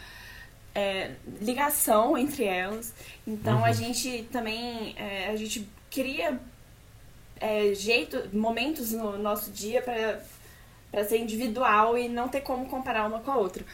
[0.76, 2.93] é, ligação entre elas.
[3.26, 3.65] Então uhum.
[3.65, 6.39] a gente também é, a gente cria
[7.39, 13.19] é, jeito, momentos no nosso dia para ser individual e não ter como comparar uma
[13.19, 13.65] com a outra.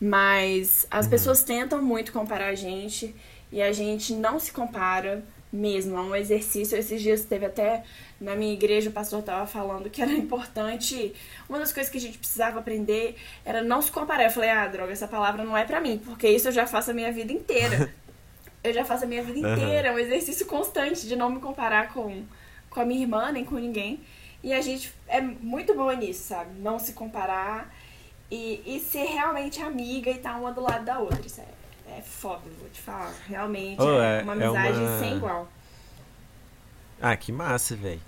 [0.00, 1.10] Mas as uhum.
[1.10, 3.12] pessoas tentam muito comparar a gente
[3.52, 5.96] e a gente não se compara mesmo.
[5.96, 6.76] É um exercício.
[6.76, 7.82] Esses dias teve até
[8.20, 11.14] na minha igreja o pastor estava falando que era importante.
[11.48, 14.24] Uma das coisas que a gente precisava aprender era não se comparar.
[14.24, 16.90] Eu falei, ah, droga, essa palavra não é para mim, porque isso eu já faço
[16.90, 17.92] a minha vida inteira.
[18.62, 19.88] eu já faço a minha vida inteira.
[19.88, 22.24] É um exercício constante de não me comparar com,
[22.68, 24.00] com a minha irmã, nem com ninguém.
[24.42, 26.58] E a gente é muito boa nisso, sabe?
[26.60, 27.74] Não se comparar
[28.30, 31.26] e, e ser realmente amiga e estar tá uma do lado da outra.
[31.26, 31.40] Isso
[31.96, 33.12] é, foda, vou te falar.
[33.26, 34.98] Realmente oh, é, é, uma amizade é uma...
[34.98, 35.48] sem igual.
[37.00, 38.00] Ah, que massa, velho.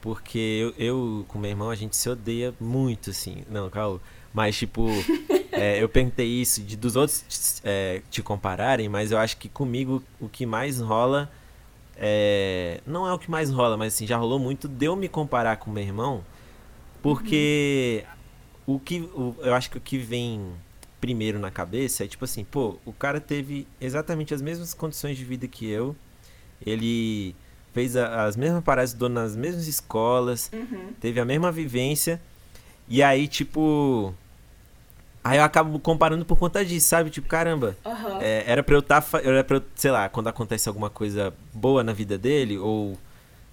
[0.00, 3.44] Porque eu, eu, com meu irmão, a gente se odeia muito, assim.
[3.48, 4.00] Não, calma.
[4.34, 4.88] Mas, tipo,
[5.52, 10.02] é, eu perguntei isso de dos outros é, te compararem, mas eu acho que comigo
[10.20, 11.30] o que mais rola.
[11.96, 15.08] É, não é o que mais rola, mas assim, já rolou muito de eu me
[15.08, 16.24] comparar com meu irmão.
[17.00, 18.04] Porque
[18.66, 18.74] uhum.
[18.74, 19.00] o que.
[19.00, 20.52] O, eu acho que o que vem
[21.04, 25.24] primeiro na cabeça é tipo assim, pô, o cara teve exatamente as mesmas condições de
[25.24, 25.94] vida que eu.
[26.64, 27.36] Ele
[27.74, 30.94] fez a, as mesmas paradas, estudou nas mesmas escolas, uhum.
[30.98, 32.18] teve a mesma vivência.
[32.88, 34.14] E aí, tipo.
[35.22, 37.10] Aí eu acabo comparando por conta disso, sabe?
[37.10, 38.22] Tipo, caramba, uhum.
[38.22, 39.02] é, era pra eu estar.
[39.02, 42.96] Tá, era pra eu, sei lá, quando acontece alguma coisa boa na vida dele, ou.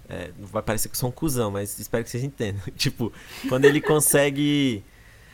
[0.07, 2.61] É, vai parecer que eu sou um cuzão, mas espero que vocês entendam.
[2.77, 3.11] tipo,
[3.49, 4.85] quando ele consegue.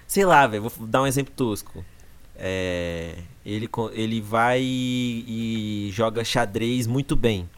[0.08, 1.86] sei lá, velho, vou dar um exemplo tosco.
[2.38, 7.50] É, ele, ele vai e, e joga xadrez muito bem.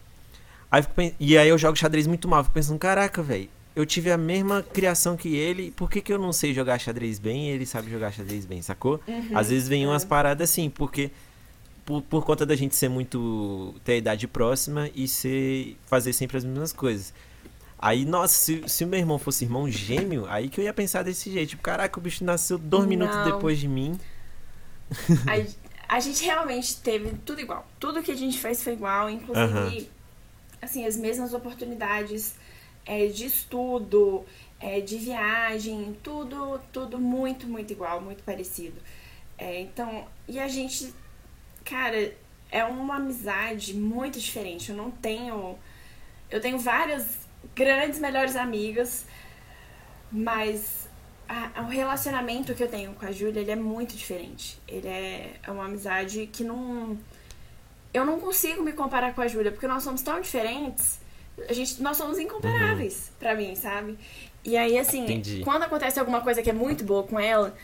[0.72, 0.84] Aí
[1.20, 2.44] e aí eu jogo xadrez muito mal.
[2.44, 3.50] Fico pensando, caraca, velho.
[3.76, 7.18] Eu tive a mesma criação que ele, por que, que eu não sei jogar xadrez
[7.18, 9.00] bem e ele sabe jogar xadrez bem, sacou?
[9.08, 9.88] Uhum, Às vezes vem é.
[9.88, 11.12] umas paradas assim, porque
[11.86, 13.74] por, por conta da gente ser muito.
[13.84, 17.13] ter a idade próxima e ser, fazer sempre as mesmas coisas.
[17.80, 21.02] Aí, nossa, se, se o meu irmão fosse irmão gêmeo, aí que eu ia pensar
[21.02, 21.52] desse jeito.
[21.52, 22.89] Tipo, caraca, o bicho nasceu dois não.
[22.89, 23.98] minutos depois de mim.
[25.89, 27.67] A, a, gente realmente teve tudo igual.
[27.80, 29.80] Tudo que a gente fez foi igual, inclusive.
[29.80, 29.99] Uhum
[30.62, 32.36] assim, as mesmas oportunidades
[32.86, 34.25] é, de estudo,
[34.60, 38.80] é, de viagem, tudo, tudo muito, muito igual, muito parecido.
[39.38, 40.93] É, então, e a gente,
[41.63, 42.13] cara,
[42.52, 44.71] é uma amizade muito diferente.
[44.71, 45.58] Eu não tenho.
[46.30, 47.19] Eu tenho várias
[47.56, 49.06] grandes, melhores amigas,
[50.12, 50.88] mas
[51.30, 54.60] a, o relacionamento que eu tenho com a Júlia, ele é muito diferente.
[54.68, 56.98] Ele é, é uma amizade que não
[57.94, 61.00] eu não consigo me comparar com a Júlia, porque nós somos tão diferentes.
[61.48, 63.13] A gente, nós somos incomparáveis uhum.
[63.20, 63.98] para mim, sabe?
[64.44, 65.42] E aí, assim, Entendi.
[65.44, 67.56] quando acontece alguma coisa que é muito boa com ela,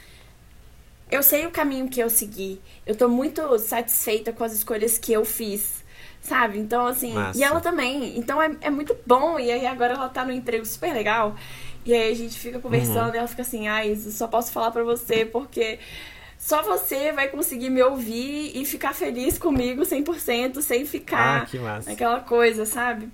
[1.12, 2.60] eu sei o caminho que eu segui.
[2.86, 5.84] Eu tô muito satisfeita com as escolhas que eu fiz,
[6.22, 6.58] sabe?
[6.58, 7.38] Então, assim, Massa.
[7.38, 8.18] e ela também.
[8.18, 9.40] Então é, é muito bom.
[9.40, 11.36] E aí agora ela tá no emprego super legal.
[11.86, 13.16] E aí a gente fica conversando uhum.
[13.16, 15.78] e ela fica assim, ai, ah, só posso falar pra você porque
[16.38, 22.20] só você vai conseguir me ouvir e ficar feliz comigo 100%, sem ficar ah, aquela
[22.22, 23.10] coisa, sabe?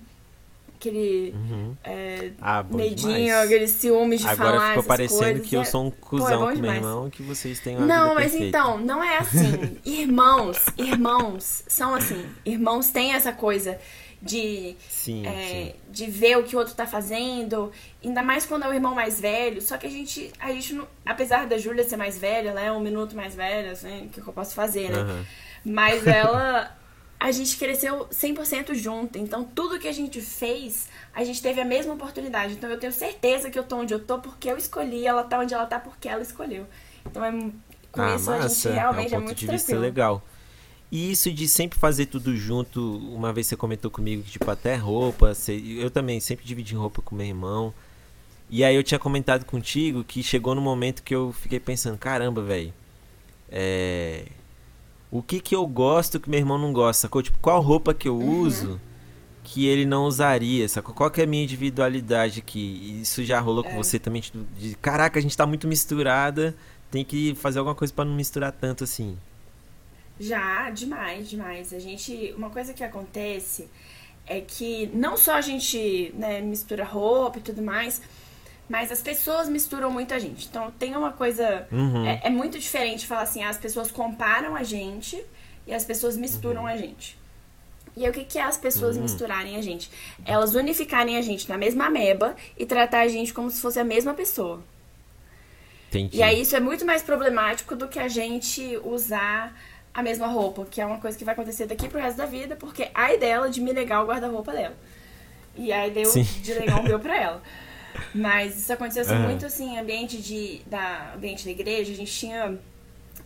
[0.76, 1.76] Aquele uhum.
[1.84, 5.46] é, ah, medinho, aquele ciúmes de Agora falar ficou parecendo coisas.
[5.46, 8.14] que eu sou um cuzão Pô, é com meu irmão que vocês têm uma Não,
[8.14, 8.58] mas perfeita.
[8.58, 9.78] então, não é assim.
[9.86, 12.26] irmãos, irmãos são assim.
[12.44, 13.78] Irmãos têm essa coisa
[14.22, 15.74] de, sim, é, sim.
[15.90, 19.20] de ver o que o outro tá fazendo, ainda mais quando é o irmão mais
[19.20, 19.60] velho.
[19.60, 22.70] Só que a gente, a gente não, apesar da Júlia ser mais velha, ela é
[22.70, 24.98] um minuto mais velha, assim, o que eu posso fazer, né?
[25.02, 25.24] Uhum.
[25.64, 26.76] Mas ela,
[27.18, 29.18] a gente cresceu 100% junto.
[29.18, 32.54] Então, tudo que a gente fez, a gente teve a mesma oportunidade.
[32.54, 35.40] Então, eu tenho certeza que eu tô onde eu tô porque eu escolhi, ela tá
[35.40, 36.64] onde ela tá porque ela escolheu.
[37.04, 37.32] Então, é,
[37.90, 38.44] com ah, isso, massa.
[38.44, 39.82] a gente realmente é, um ponto é muito de vista tranquilo.
[39.82, 40.22] legal.
[40.92, 44.76] E isso de sempre fazer tudo junto, uma vez você comentou comigo que, tipo, até
[44.76, 47.72] roupa, você, eu também sempre dividi roupa com meu irmão.
[48.50, 52.42] E aí eu tinha comentado contigo que chegou no momento que eu fiquei pensando, caramba,
[52.42, 52.74] velho.
[53.50, 54.26] É.
[55.10, 57.22] O que que eu gosto que meu irmão não gosta, sacou?
[57.22, 58.40] Tipo, qual roupa que eu uhum.
[58.40, 58.78] uso
[59.42, 60.94] que ele não usaria, sacou?
[60.94, 63.00] Qual que é a minha individualidade aqui?
[63.00, 63.70] Isso já rolou é.
[63.70, 66.54] com você também, de, de, caraca, a gente tá muito misturada,
[66.90, 69.16] tem que fazer alguma coisa para não misturar tanto assim.
[70.22, 71.74] Já, demais, demais.
[71.74, 72.32] A gente.
[72.36, 73.68] Uma coisa que acontece
[74.24, 78.00] é que não só a gente né, mistura roupa e tudo mais,
[78.68, 80.46] mas as pessoas misturam muito a gente.
[80.46, 81.66] Então tem uma coisa.
[81.72, 82.06] Uhum.
[82.06, 85.20] É, é, muito diferente falar assim, as pessoas comparam a gente
[85.66, 86.68] e as pessoas misturam uhum.
[86.68, 87.18] a gente.
[87.96, 89.02] E aí, o que, que é as pessoas uhum.
[89.02, 89.90] misturarem a gente?
[90.24, 93.84] Elas unificarem a gente na mesma meba e tratar a gente como se fosse a
[93.84, 94.62] mesma pessoa.
[95.88, 96.16] Entendi.
[96.16, 99.52] E aí isso é muito mais problemático do que a gente usar
[99.94, 102.56] a mesma roupa, que é uma coisa que vai acontecer daqui pro resto da vida,
[102.56, 104.76] porque a ideia dela de me negar o guarda-roupa dela.
[105.54, 106.22] E aí deu Sim.
[106.22, 107.42] de negar o meu pra ela.
[108.14, 109.22] Mas isso aconteceu assim, Uhum.
[109.22, 112.58] muito assim, ambiente de da ambiente da igreja, a gente tinha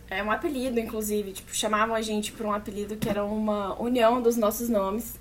[0.09, 4.21] é, um apelido, inclusive, tipo, chamavam a gente por um apelido que era uma união
[4.21, 5.15] dos nossos nomes.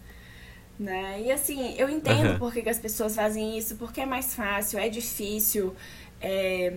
[0.78, 1.22] Né?
[1.24, 2.38] E assim, eu entendo Uhum.
[2.38, 5.74] por que, que as pessoas fazem isso, porque é mais fácil, é difícil.
[6.20, 6.74] É,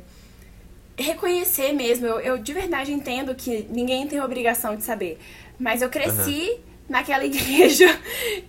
[0.99, 2.05] reconhecer mesmo.
[2.05, 5.17] Eu, eu de verdade entendo que ninguém tem obrigação de saber.
[5.59, 7.88] Mas eu cresci naquela igreja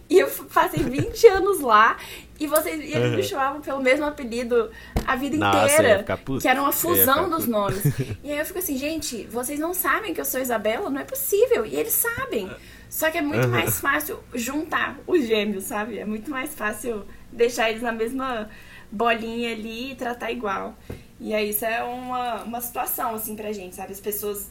[0.09, 1.97] e eu passei 20 anos lá
[2.39, 3.17] e vocês e eles Uhum.
[3.17, 4.71] me chamavam pelo mesmo apelido
[5.07, 6.05] a vida Nossa, inteira.
[6.41, 7.83] Que era uma fusão dos nomes.
[8.25, 10.89] E aí eu fico assim, gente, vocês não sabem que eu sou Isabela?
[10.89, 11.67] Não é possível.
[11.67, 12.51] E eles sabem.
[12.89, 13.51] Só que é muito Uhum.
[13.51, 15.99] mais fácil juntar os gêmeos, sabe?
[15.99, 18.49] É muito mais fácil deixar eles na mesma
[18.91, 20.75] bolinha ali e tratar igual.
[21.19, 23.93] E aí isso é uma, uma situação, assim, pra gente, sabe?
[23.93, 24.49] As pessoas,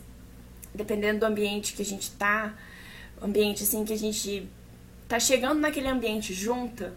[0.73, 2.53] dependendo do ambiente que a gente tá,
[3.21, 4.47] ambiente, assim, que a gente
[5.07, 6.93] tá chegando naquele ambiente junta,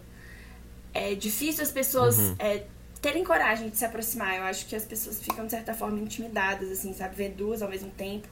[0.93, 2.35] é difícil as pessoas Uhum.
[2.37, 2.63] é,
[3.01, 4.37] terem coragem de se aproximar.
[4.37, 7.15] Eu acho que as pessoas ficam, de certa forma, intimidadas, assim, sabe?
[7.15, 8.27] Ver duas ao mesmo tempo.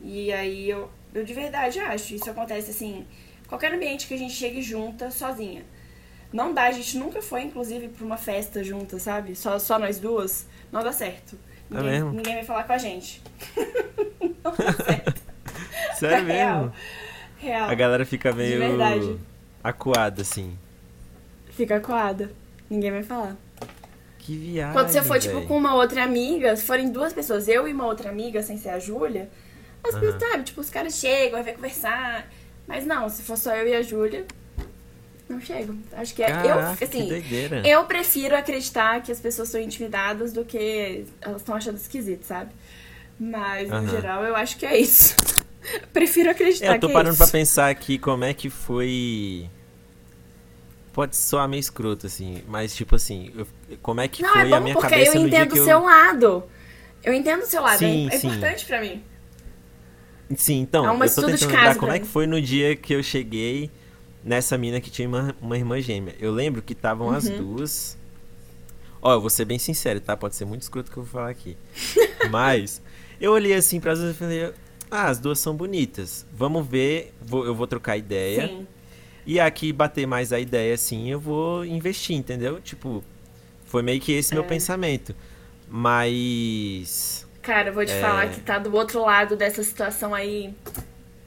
[0.00, 2.14] E aí eu, eu de verdade acho.
[2.14, 3.04] Isso acontece, assim,
[3.48, 5.64] qualquer ambiente que a gente chegue junta, sozinha.
[6.32, 9.34] Não dá, a gente nunca foi, inclusive, pra uma festa junta, sabe?
[9.36, 10.46] Só, só nós duas.
[10.72, 11.38] Não dá certo.
[11.70, 12.10] É Ninguém, mesmo?
[12.12, 13.22] ninguém vai falar com a gente.
[14.44, 15.22] não dá certo.
[15.98, 16.58] Sério Real.
[16.60, 16.72] mesmo?
[17.38, 17.70] Real.
[17.70, 19.18] A galera fica meio verdade.
[19.62, 20.56] acuada, assim.
[21.50, 22.30] Fica coada.
[22.68, 23.36] Ninguém vai falar.
[24.18, 27.66] Que viagem, Quando você for, tipo, com uma outra amiga, se forem duas pessoas, eu
[27.68, 29.30] e uma outra amiga, sem ser a Júlia,
[29.84, 30.00] as Aham.
[30.00, 32.28] pessoas, sabe, tipo, os caras chegam, vai conversar.
[32.66, 34.26] Mas não, se for só eu e a Júlia,
[35.28, 35.76] não chego.
[35.92, 36.26] Acho que é.
[36.26, 37.08] Caraca, eu, que assim,
[37.64, 42.52] eu prefiro acreditar que as pessoas são intimidadas do que elas estão achando esquisito, sabe?
[43.18, 43.86] Mas, no Aham.
[43.86, 45.16] geral, eu acho que é isso.
[45.92, 47.32] prefiro acreditar É, eu tô que parando é pra isso.
[47.32, 49.48] pensar aqui como é que foi.
[50.92, 53.46] Pode soar meio escroto, assim, mas tipo assim, eu-
[53.82, 55.58] como é que Não, foi é a minha porque cabeça eu no dia entendo que
[55.58, 55.64] o eu.
[55.64, 56.44] seu lado.
[57.04, 57.78] Eu entendo o seu lado.
[57.78, 58.28] Sim, é, é sim.
[58.28, 59.02] importante pra mim.
[60.36, 62.00] Sim, então, É uma eu tô tentando lembrar pra como é mim.
[62.00, 63.70] que foi no dia que eu cheguei
[64.26, 66.14] nessa mina que tinha uma, uma irmã gêmea.
[66.20, 67.36] Eu lembro que estavam as Uhum.
[67.54, 67.96] duas.
[69.00, 70.16] Ó, eu vou ser bem sincero, tá?
[70.16, 71.56] Pode ser muito escroto o que eu vou falar aqui.
[72.30, 72.82] Mas
[73.20, 74.52] eu olhei assim para as duas e falei:
[74.90, 76.26] "Ah, as duas são bonitas.
[76.32, 78.48] Vamos ver, vou- eu vou trocar ideia.
[78.48, 78.66] Sim.
[79.24, 82.60] E aqui bater mais a ideia assim, eu vou investir, entendeu?
[82.60, 83.02] Tipo,
[83.64, 84.46] foi meio que esse meu É.
[84.46, 85.14] pensamento.
[85.68, 88.00] Mas Cara, eu vou te É.
[88.00, 90.52] falar que tá do outro lado dessa situação aí.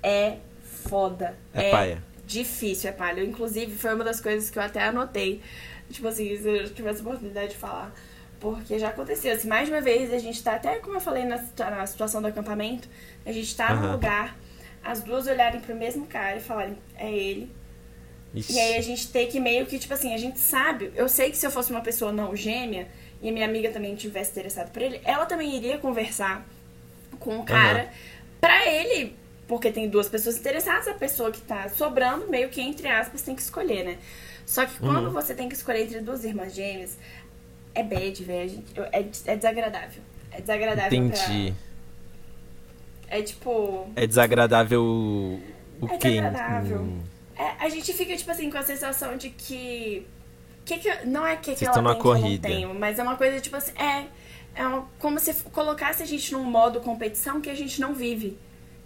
[0.04, 0.38] É
[0.90, 1.36] foda.
[1.54, 2.04] é, paia.
[2.30, 3.24] Difícil, é palha.
[3.24, 5.42] Inclusive, foi uma das coisas que eu até anotei.
[5.90, 7.94] Tipo assim, se eu tivesse a oportunidade de falar.
[8.40, 9.34] Porque já aconteceu.
[9.34, 12.22] Assim, mais de uma vez, a gente tá, até como eu falei na, na situação
[12.22, 12.88] do acampamento,
[13.26, 13.92] a gente tá num Aham.
[13.94, 14.38] lugar,
[14.84, 17.52] as duas olharem pro mesmo cara e falarem, é ele.
[18.34, 18.54] Ixi.
[18.54, 20.94] E aí a gente tem que meio que, tipo assim, a gente sabe.
[20.96, 22.88] Eu sei que se eu fosse uma pessoa não gêmea,
[23.22, 26.46] e a minha amiga também tivesse interessado por ele, ela também iria conversar
[27.20, 27.90] com o cara uhum.
[28.40, 29.19] pra ele.
[29.50, 33.36] Porque tem duas pessoas interessadas, a pessoa que tá sobrando, meio que entre aspas, tem
[33.36, 33.98] que escolher, né?
[34.46, 35.12] Só que quando uhum.
[35.12, 36.98] você tem que escolher entre duas irmãs gêmeas,
[37.74, 38.64] é bad, velho.
[38.92, 40.04] É, é desagradável.
[40.32, 41.00] É desagradável.
[41.00, 41.54] Entendi.
[43.08, 43.18] Pra...
[43.18, 43.90] É tipo.
[43.96, 44.84] É desagradável
[45.82, 46.10] o é quê?
[46.10, 46.82] desagradável.
[46.82, 47.02] Hum.
[47.36, 50.06] É, a gente fica, tipo assim, com a sensação de que.
[50.64, 52.48] que, que não é que, que ela tem corrida.
[52.48, 54.06] que eu não tenho, mas é uma coisa, tipo assim, é.
[54.54, 58.38] É uma, como se colocasse a gente num modo competição que a gente não vive.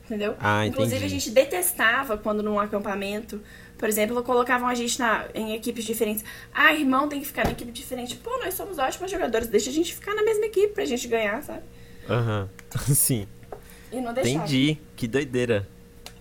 [0.05, 0.35] Entendeu?
[0.39, 3.41] Ah, Inclusive, a gente detestava quando num acampamento,
[3.77, 6.23] por exemplo, colocavam a gente na, em equipes diferentes.
[6.53, 8.17] Ah, irmão tem que ficar na equipe diferente.
[8.17, 11.41] Pô, nós somos ótimos jogadores, deixa a gente ficar na mesma equipe pra gente ganhar,
[11.41, 11.61] sabe?
[12.09, 12.81] Aham, uhum.
[12.95, 13.27] sim.
[13.91, 14.45] E não deixava.
[14.45, 15.67] Entendi, que doideira.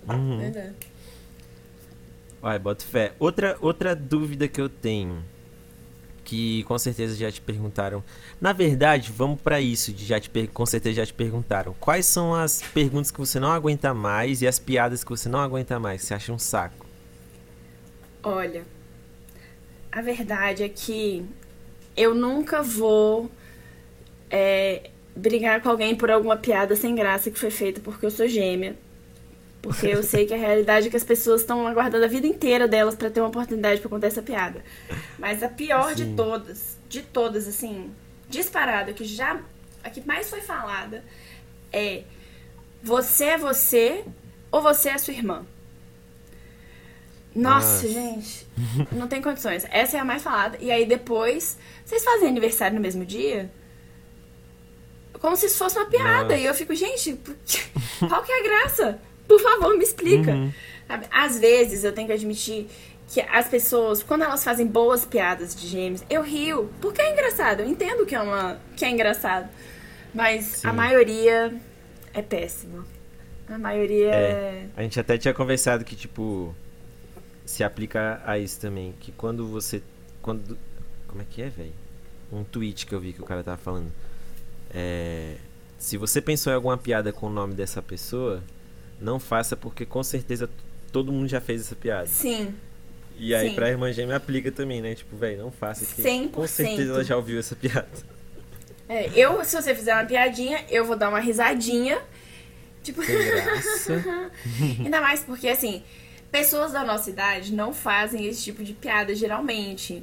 [0.09, 0.39] Uhum.
[0.39, 0.75] Doideira.
[2.41, 3.13] Vai, bota fé.
[3.19, 5.25] Outra, outra dúvida que eu tenho,
[6.25, 8.03] que com certeza já te perguntaram.
[8.41, 11.75] Na verdade, vamos para isso, de já te com certeza já te perguntaram.
[11.81, 15.41] Quais são as perguntas que você não aguenta mais e as piadas que você não
[15.41, 16.87] aguenta mais, que você acha um saco?
[18.23, 18.65] Olha,
[19.91, 21.27] a verdade é que
[21.97, 23.31] eu nunca vou
[24.31, 28.27] é, brigar com alguém por alguma piada sem graça que foi feita porque eu sou
[28.27, 28.77] gêmea.
[29.63, 32.67] Porque eu sei que a realidade é que as pessoas estão aguardando a vida inteira
[32.67, 34.63] delas para ter uma oportunidade para contar essa piada.
[35.17, 35.95] Mas a pior Sim.
[35.95, 37.95] de todas, de todas, assim,
[38.29, 39.41] disparada, que já.
[39.85, 41.05] a que mais foi falada
[41.73, 42.03] é:
[42.83, 44.05] você é você
[44.51, 45.47] ou você é sua irmã?
[47.35, 48.47] Nossa, Nossa, gente,
[48.91, 49.65] não tem condições.
[49.71, 50.59] Essa é a mais falada.
[50.61, 53.51] E aí depois, vocês fazem aniversário no mesmo dia?
[55.21, 56.25] Como se isso fosse uma piada.
[56.25, 56.37] Nossa.
[56.37, 57.17] E eu fico, gente,
[58.09, 59.01] qual que é a graça?
[59.27, 60.33] Por favor, me explica.
[60.33, 60.53] Uhum.
[61.11, 62.67] Às vezes eu tenho que admitir
[63.09, 66.71] que as pessoas, quando elas fazem boas piadas de gêmeos, eu rio.
[66.81, 67.61] Porque é engraçado.
[67.61, 69.49] Eu entendo que é, uma, que é engraçado.
[70.15, 70.69] Mas Sim.
[70.69, 71.55] a maioria
[72.15, 72.85] é péssimo.
[73.49, 74.15] A maioria é.
[74.15, 74.67] é...
[74.77, 76.55] A gente até tinha conversado que, tipo,
[77.45, 78.95] se aplica a isso também.
[78.99, 79.83] Que quando você.
[80.23, 80.59] Quando.
[81.07, 81.75] Como é que é, velho?
[82.33, 83.93] Um tweet que eu vi que o cara tava falando.
[84.73, 85.37] É.
[85.77, 88.43] Se você pensou em alguma piada com o nome dessa pessoa,
[89.03, 90.49] não faça porque com certeza
[90.91, 92.07] todo mundo já fez essa piada.
[92.07, 92.55] Sim.
[93.19, 93.55] E aí Sim.
[93.55, 94.95] pra irmã gêmea aplica também, né?
[94.95, 96.31] Tipo, velho, não faça que 100%.
[96.31, 97.89] com certeza ela já ouviu essa piada.
[98.89, 102.01] É, eu, se você fizer uma piadinha, eu vou dar uma risadinha.
[102.83, 103.03] Tipo.
[103.05, 104.31] Sem graça.
[104.85, 105.83] Ainda mais porque, assim,
[106.31, 110.03] pessoas da nossa idade não fazem esse tipo de piada geralmente.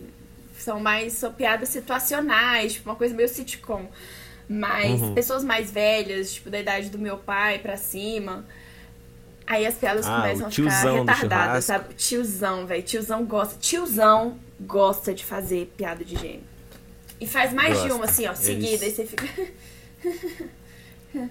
[0.58, 3.88] São mais são piadas situacionais, tipo, uma coisa meio sitcom.
[4.48, 5.14] Mas uhum.
[5.14, 8.46] pessoas mais velhas, tipo, da idade do meu pai pra cima,
[9.50, 11.96] Aí as piadas ah, começam a ficar retardadas, sabe?
[11.96, 12.84] Tiozão, velho.
[12.84, 13.58] Tiozão gosta.
[13.60, 16.44] Tiozão gosta de fazer piada de gêmeo.
[17.20, 17.88] E faz mais gosta.
[17.88, 18.86] de uma, assim, ó, seguida.
[18.86, 19.00] Eles...
[19.00, 19.28] Aí você fica.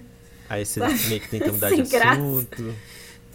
[0.51, 2.62] aí você meio que tenta mudar Sem de assunto.
[2.64, 2.79] Graça.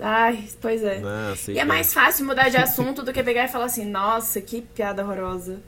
[0.02, 1.00] Ai, pois é.
[1.00, 4.42] Nossa, e é mais fácil mudar de assunto do que pegar e falar assim, nossa,
[4.42, 5.62] que piada horrorosa.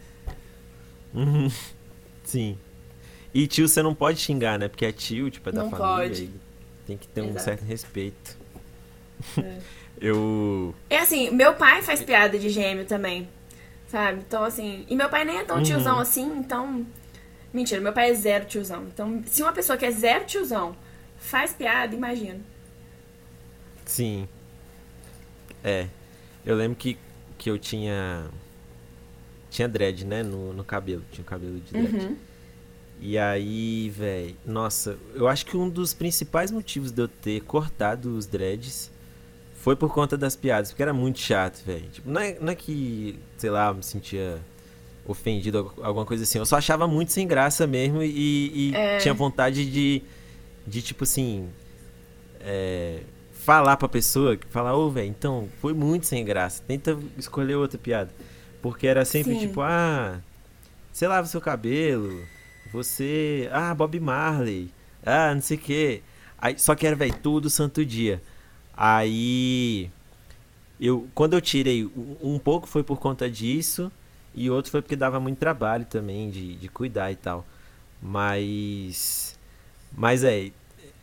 [1.13, 1.49] Uhum.
[2.25, 2.57] Sim.
[3.33, 4.67] E tio você não pode xingar, né?
[4.67, 6.09] Porque é tio, tipo, é da não família.
[6.09, 6.29] Pode.
[6.85, 7.37] Tem que ter Exato.
[7.37, 8.44] um certo respeito.
[9.37, 9.57] É.
[9.99, 10.75] Eu.
[10.89, 13.29] É assim, meu pai faz piada de gêmeo também.
[13.87, 14.23] Sabe?
[14.27, 14.85] Então, assim.
[14.89, 15.63] E meu pai nem é tão uhum.
[15.63, 16.85] tiozão assim, então.
[17.53, 18.83] Mentira, meu pai é zero tiozão.
[18.93, 20.75] Então, se uma pessoa que é zero tiozão
[21.17, 22.39] faz piada, imagina.
[23.85, 24.27] Sim.
[25.63, 25.87] É.
[26.45, 26.97] Eu lembro que,
[27.37, 28.25] que eu tinha.
[29.49, 30.21] Tinha dread, né?
[30.23, 31.03] No, no cabelo.
[31.11, 31.95] Tinha cabelo de dread.
[31.95, 32.17] Uhum.
[32.99, 34.35] E aí, velho.
[34.45, 38.91] Nossa, eu acho que um dos principais motivos de eu ter cortado os dreads
[39.65, 41.89] foi por conta das piadas, porque era muito chato, velho.
[41.91, 44.39] Tipo, não, é, não é que, sei lá, me sentia
[45.07, 46.37] ofendido, alguma coisa assim.
[46.37, 48.99] Eu só achava muito sem graça mesmo e, e é.
[48.99, 50.03] tinha vontade de,
[50.67, 51.49] de tipo assim,
[52.41, 52.99] é,
[53.31, 56.61] falar pra pessoa, falar, ô, oh, velho, então, foi muito sem graça.
[56.67, 58.11] Tenta escolher outra piada.
[58.61, 59.47] Porque era sempre Sim.
[59.47, 60.21] tipo, ah,
[60.93, 62.21] você lava seu cabelo,
[62.71, 64.71] você, ah, Bob Marley,
[65.03, 66.03] ah, não sei o quê.
[66.37, 68.21] Aí, só que era, velho, todo santo dia.
[68.75, 69.89] Aí
[70.79, 71.89] eu quando eu tirei
[72.21, 73.91] um pouco foi por conta disso
[74.33, 77.45] e outro foi porque dava muito trabalho também de, de cuidar e tal.
[78.01, 79.37] Mas
[79.95, 80.51] mas é,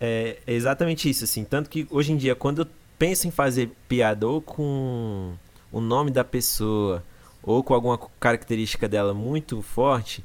[0.01, 2.66] é, é exatamente isso assim, tanto que hoje em dia quando eu
[2.99, 5.35] penso em fazer piada ou com
[5.73, 7.03] o nome da pessoa
[7.43, 10.25] ou com alguma característica dela muito forte,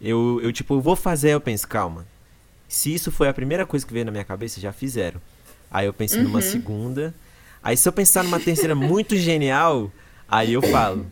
[0.00, 2.06] eu, eu tipo, vou fazer, eu penso, calma.
[2.68, 5.20] Se isso foi a primeira coisa que veio na minha cabeça, já fizeram.
[5.70, 6.24] Aí eu penso uhum.
[6.24, 7.14] numa segunda.
[7.62, 9.90] Aí se eu pensar numa terceira muito genial,
[10.28, 11.06] aí eu falo.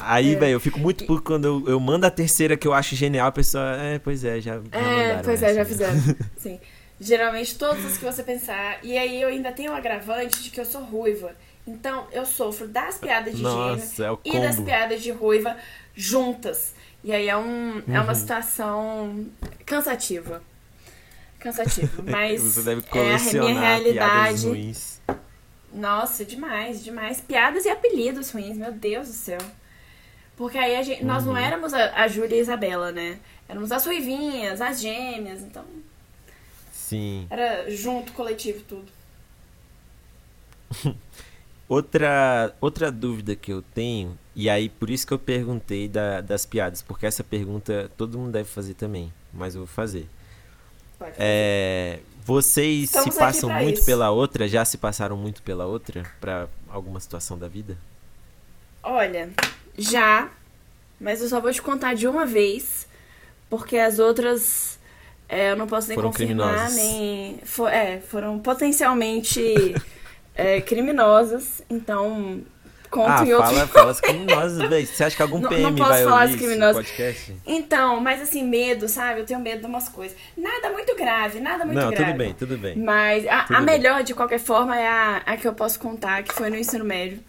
[0.00, 0.38] Aí, É.
[0.38, 3.28] velho, eu fico muito puto quando eu, eu mando a terceira que eu acho genial,
[3.28, 3.76] a pessoa.
[3.76, 4.58] É, pois é, já.
[4.58, 5.92] já É, pois é, já essa, né?
[5.92, 6.16] fizeram.
[6.36, 6.60] Sim.
[7.00, 8.78] Geralmente todos os que você pensar.
[8.82, 11.32] E aí eu ainda tenho o agravante de que eu sou ruiva.
[11.66, 15.56] Então eu sofro das piadas de Nossa, é o e das piadas de ruiva
[15.94, 16.74] juntas.
[17.02, 18.04] E aí é, um, é Uhum.
[18.04, 19.26] uma situação
[19.64, 20.42] cansativa.
[21.46, 22.02] Cansativa.
[22.10, 24.46] Mas Você deve é a minha colecionar realidade.
[24.46, 25.00] ruins.
[25.72, 27.20] Nossa, demais, demais.
[27.20, 29.38] Piadas e apelidos ruins, meu Deus do céu.
[30.36, 31.32] Porque aí gente, nós Uhum.
[31.32, 33.18] não éramos a, a Júlia e a Isabela, né?
[33.48, 35.64] Éramos as ruivinhas, as gêmeas, então
[36.72, 37.26] Sim.
[37.30, 38.86] era junto, coletivo, tudo.
[41.68, 46.46] Outra, outra dúvida que eu tenho, e aí por isso que eu perguntei da- das
[46.46, 50.08] piadas, porque essa pergunta todo mundo deve fazer também, mas eu vou fazer.
[51.18, 53.86] É, vocês Estamos se passam muito isso.
[53.86, 54.48] pela outra?
[54.48, 56.02] Já se passaram muito pela outra?
[56.20, 57.76] Pra alguma situação da vida?
[58.82, 59.30] Olha,
[59.76, 60.30] já,
[61.00, 62.86] mas eu só vou te contar de uma vez,
[63.50, 64.78] porque as outras
[65.28, 66.76] é, eu não posso nem Foram confirmar, criminosas.
[66.76, 67.38] nem.
[67.44, 69.42] fo- é, foram potencialmente
[70.34, 72.40] é, criminosas, então
[72.96, 74.86] conto ah, em outro fala, fala as criminosas, velho.
[74.86, 77.36] Você acha que algum Não- PM não posso vai falar ouvir as esse podcast?
[77.46, 79.20] Então, mas assim, medo, sabe?
[79.20, 80.16] Eu tenho medo de umas coisas.
[80.36, 82.04] Nada muito grave, nada muito Não, grave.
[82.04, 82.76] tudo bem, tudo bem.
[82.76, 86.32] Mas a, a melhor, de qualquer forma, é a, a que eu posso contar, que
[86.32, 87.20] foi no ensino médio.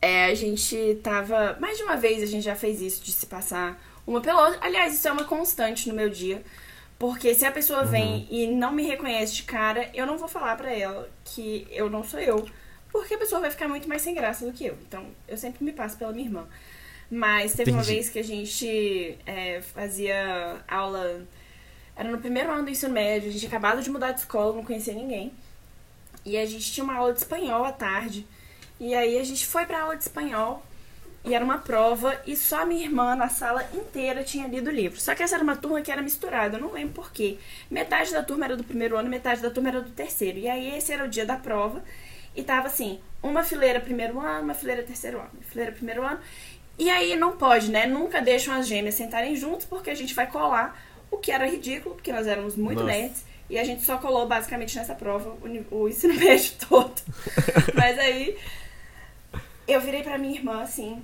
[0.00, 1.56] É, a gente tava.
[1.60, 4.58] Mais de uma vez a gente já fez isso, de se passar uma pela outra.
[4.62, 6.42] Aliás, isso é uma constante no meu dia.
[6.98, 10.54] Porque se a pessoa vem e não me reconhece de cara, eu não vou falar
[10.56, 12.46] pra ela que eu não sou eu.
[12.92, 14.76] Porque a pessoa vai ficar muito mais sem graça do que eu.
[14.86, 16.46] Então, eu sempre me passo pela minha irmã.
[17.10, 17.94] Mas teve uma Entendi.
[17.94, 21.26] vez que a gente é, fazia aula.
[21.96, 24.64] Era no primeiro ano do ensino médio, a gente acabado de mudar de escola, não
[24.64, 25.32] conhecia ninguém.
[26.24, 28.26] E a gente tinha uma aula de espanhol à tarde.
[28.78, 30.64] E aí a gente foi pra aula de espanhol
[31.22, 34.72] e era uma prova e só a minha irmã na sala inteira tinha lido o
[34.72, 34.98] livro.
[34.98, 37.38] Só que essa era uma turma que era misturada, eu não lembro por quê.
[37.70, 40.38] Metade da turma era do primeiro ano, metade da turma era do terceiro.
[40.38, 41.82] E aí esse era o dia da prova
[42.40, 46.18] e tava assim, uma fileira primeiro ano, uma fileira terceiro ano, uma fileira primeiro ano.
[46.78, 47.86] E aí não pode, né?
[47.86, 50.80] Nunca deixam as gêmeas sentarem juntos porque a gente vai colar,
[51.10, 52.92] o que era ridículo, porque nós éramos muito Nossa.
[52.92, 53.24] nerds.
[53.50, 56.94] E a gente só colou basicamente nessa prova o, o ensino médio todo.
[57.74, 58.38] Mas aí
[59.68, 61.02] eu virei pra minha irmã assim.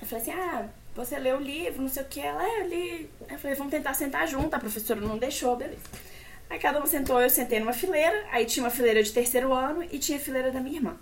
[0.00, 2.20] Eu falei assim: ah, você leu o livro, não sei o que.
[2.20, 3.10] Ela, é, eu li.
[3.30, 4.52] Eu falei: vamos tentar sentar junto.
[4.54, 5.82] A professora não deixou, beleza.
[6.50, 8.24] Aí cada uma sentou, eu sentei numa fileira.
[8.32, 10.96] Aí tinha uma fileira de terceiro ano e tinha a fileira da minha irmã.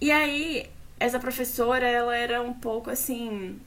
[0.00, 3.58] E aí, essa professora, ela era um pouco assim.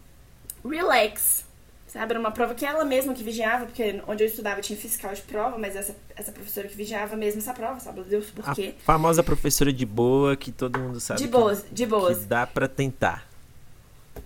[0.68, 1.48] relax.
[1.88, 2.12] Sabe?
[2.12, 5.22] Era uma prova que ela mesma que vigiava, porque onde eu estudava tinha fiscal de
[5.24, 8.02] prova, mas essa, essa professora que vigiava mesmo essa prova, sabe?
[8.04, 8.76] Deus por A quê?
[8.86, 12.20] famosa professora de boa que todo mundo sabe De que- boas, de boas.
[12.20, 13.28] que dá pra tentar.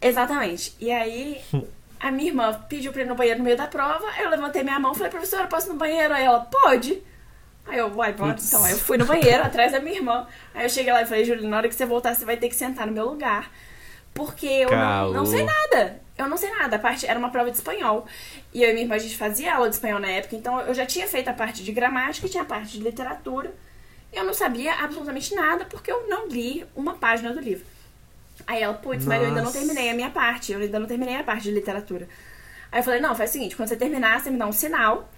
[0.02, 0.76] Exatamente.
[0.80, 1.42] E aí,
[2.04, 4.06] a minha irmã pediu pra ir no banheiro no meio da prova.
[4.20, 6.14] Eu levantei minha mão e falei, professora, posso ir no banheiro?
[6.14, 7.02] Aí ela, pode.
[7.66, 8.44] Aí eu, uai, pode.
[8.44, 10.28] Então, aí eu fui no banheiro atrás da minha irmã.
[10.54, 12.50] Aí eu cheguei lá e falei, Júlia, na hora que você voltar, você vai ter
[12.50, 13.50] que sentar no meu lugar.
[14.14, 16.02] Porque eu não, não sei nada.
[16.18, 16.76] Eu não sei nada.
[16.76, 18.06] A parte era uma prova de espanhol.
[18.54, 20.36] E eu e minha irmã, a gente fazia aula de espanhol na época.
[20.36, 23.54] Então, eu já tinha feito a parte de gramática e tinha a parte de literatura.
[24.12, 27.66] Eu não sabia absolutamente nada porque eu não li uma página do livro.
[28.46, 31.16] Aí ela, putz, mas eu ainda não terminei a minha parte, eu ainda não terminei
[31.16, 32.08] a parte de literatura.
[32.72, 35.10] Aí eu falei, não, faz o seguinte, quando você terminar, você me dá um sinal,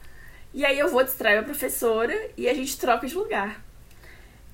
[0.53, 3.61] e aí eu vou distrair a professora e a gente troca de lugar.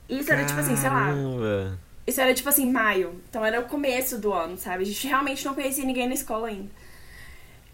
[0.10, 1.80] Isso era tipo assim, sei lá, Caramba.
[2.06, 3.22] isso era tipo assim, maio.
[3.30, 4.84] Então era o começo do ano, sabe?
[4.84, 6.70] A gente realmente não conhecia ninguém na escola ainda.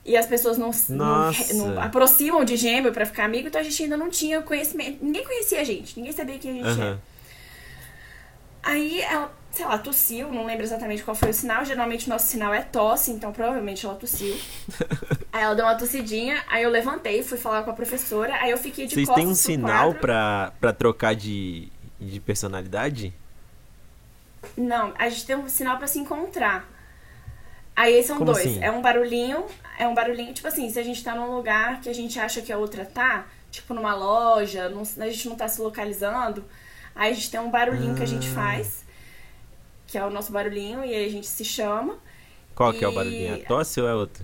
[0.05, 3.83] E as pessoas não, não, não aproximam de gêmeo pra ficar amigo, então a gente
[3.83, 5.03] ainda não tinha conhecimento.
[5.03, 6.91] Ninguém conhecia a gente, ninguém sabia quem a gente era.
[6.91, 6.99] Aham.
[8.63, 11.65] Aí ela, sei lá, tossiu, não lembro exatamente qual foi o sinal.
[11.65, 14.35] Geralmente o nosso sinal é tosse, então provavelmente ela tossiu.
[15.33, 18.57] aí ela deu uma tossidinha, aí eu levantei, fui falar com a professora, aí eu
[18.57, 19.99] fiquei de Vocês costas têm um sinal quadro.
[20.01, 23.13] pra, pra trocar de, de personalidade?
[24.55, 26.69] Não, a gente tem um sinal pra se encontrar.
[27.75, 28.45] Aí são Como dois.
[28.45, 28.63] assim?
[28.63, 29.45] É um barulhinho,
[29.77, 32.41] é um barulhinho, tipo assim, se a gente tá num lugar que a gente acha
[32.41, 36.43] que a outra tá, tipo numa loja, não- a gente não tá se localizando,
[36.95, 38.33] aí a gente tem um barulhinho que a gente Ah.
[38.33, 38.83] faz,
[39.87, 41.97] que é o nosso barulhinho, e aí a gente se chama.
[42.53, 43.35] Qual que é o E- barulhinho?
[43.35, 44.23] A tosse ou é outro?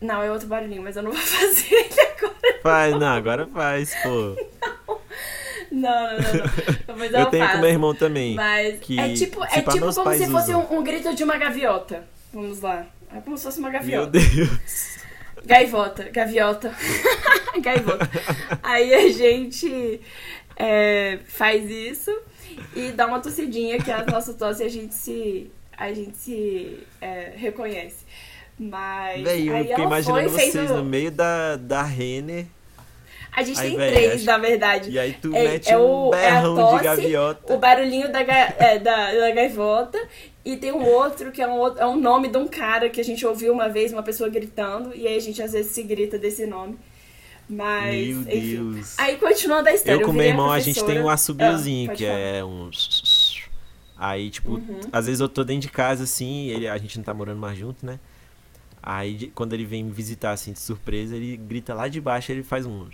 [0.00, 2.60] Não, é outro barulhinho, mas eu não vou fazer ele agora.
[2.62, 4.36] Faz, não, agora faz, pô.
[5.68, 6.32] Não, não, não,
[6.88, 6.96] não.
[6.96, 7.56] Mas Eu tenho faço.
[7.56, 8.34] com meu irmão também.
[8.36, 12.04] Mas que é tipo, é tipo como se fosse um, um grito de uma gaviota.
[12.32, 12.86] Vamos lá.
[13.14, 14.10] É como se fosse uma Meu gaviota.
[14.12, 14.98] Deus.
[15.44, 16.72] Gaivota, gaviota.
[17.60, 18.08] Gaivota.
[18.62, 20.00] Aí a gente
[20.56, 22.16] é, faz isso
[22.74, 25.50] e dá uma tossidinha, que é a nossa tosse, a gente se.
[25.76, 28.04] a gente se é, reconhece.
[28.58, 29.22] Mas.
[29.22, 32.46] Véi, eu aí fiquei ela imaginando fez vocês no meio da, da Renner.
[33.32, 34.90] A gente Aí, tem véi, três, acho- na verdade.
[34.90, 37.52] E aí tu É- mete é um o- é a berrão tosse, de gaviota.
[37.54, 39.98] O barulhinho da, é, da, da gaivota.
[40.42, 42.98] E tem um outro que é um, outro- é um nome de um cara que
[42.98, 44.94] a gente ouviu uma vez, uma pessoa gritando.
[44.94, 46.78] E aí a gente às vezes se grita desse nome.
[47.48, 48.06] Mas.
[48.08, 48.40] Meu enfim.
[48.74, 48.98] Deus.
[48.98, 49.96] Aí continuando a história.
[49.96, 52.18] Eu com meu virei a irmão, a gente tem um professora- assobiozinho, Ah, que falar.
[52.18, 52.70] é um.
[53.98, 54.80] Aí, tipo, Uhum.
[54.92, 57.56] às vezes eu tô dentro de casa, assim, ele, a gente não tá morando mais
[57.58, 57.98] junto, né?
[58.82, 62.42] Aí, quando ele vem me visitar, assim, de surpresa, ele grita lá de baixo, ele
[62.42, 62.86] faz um.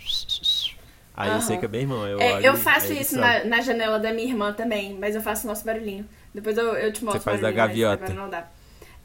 [1.15, 2.07] Aí eu sei que é meu irmão.
[2.07, 5.21] Eu, É, olho, eu faço isso na, na janela da minha irmã também, mas eu
[5.21, 6.07] faço o nosso barulhinho.
[6.33, 8.03] Depois eu, eu te mostro Você faz da mas gaviota.
[8.05, 8.47] agora não dá.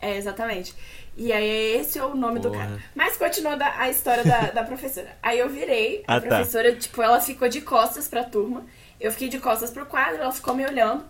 [0.00, 0.74] É, exatamente.
[1.20, 2.64] E aí esse é o nome do Porra.
[2.66, 2.78] cara.
[2.94, 5.16] Mas continuando a a história da, da professora.
[5.20, 6.28] Aí eu virei, a Ah, tá.
[6.28, 8.64] professora, tipo, ela ficou de costas pra turma.
[9.00, 11.04] Eu fiquei de costas pro quadro, ela ficou me olhando.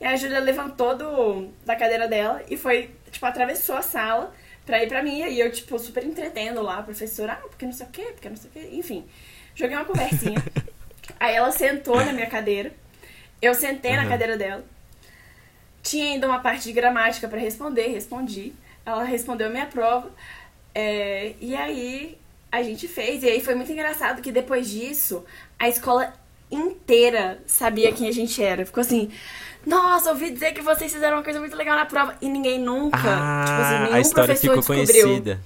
[0.00, 4.34] E a Júlia levantou do, da cadeira dela e foi, tipo, atravessou a sala
[4.66, 5.22] pra ir pra mim.
[5.22, 8.28] E eu, tipo, super entretendo lá, a professora, ah, porque não sei o quê, porque
[8.28, 8.68] não sei o quê.
[8.72, 9.06] Enfim,
[9.54, 10.42] joguei uma conversinha.
[11.20, 12.72] Aí ela sentou na minha cadeira.
[13.40, 14.08] Eu sentei na Uhum.
[14.08, 14.64] cadeira dela.
[15.82, 18.52] Tinha ainda uma parte de gramática pra responder, respondi.
[18.84, 20.10] Ela respondeu a minha prova.
[20.74, 22.18] É, e aí
[22.50, 23.22] a gente fez.
[23.22, 25.24] E aí foi muito engraçado que depois disso,
[25.58, 26.12] a escola
[26.50, 28.64] inteira sabia quem a gente era.
[28.64, 29.10] Ficou assim.
[29.66, 32.14] Nossa, ouvi dizer que vocês fizeram uma coisa muito legal na prova.
[32.20, 32.98] E ninguém nunca.
[33.02, 35.06] Ah, tipo assim, nenhum a história professor ficou descobriu.
[35.06, 35.40] conhecida.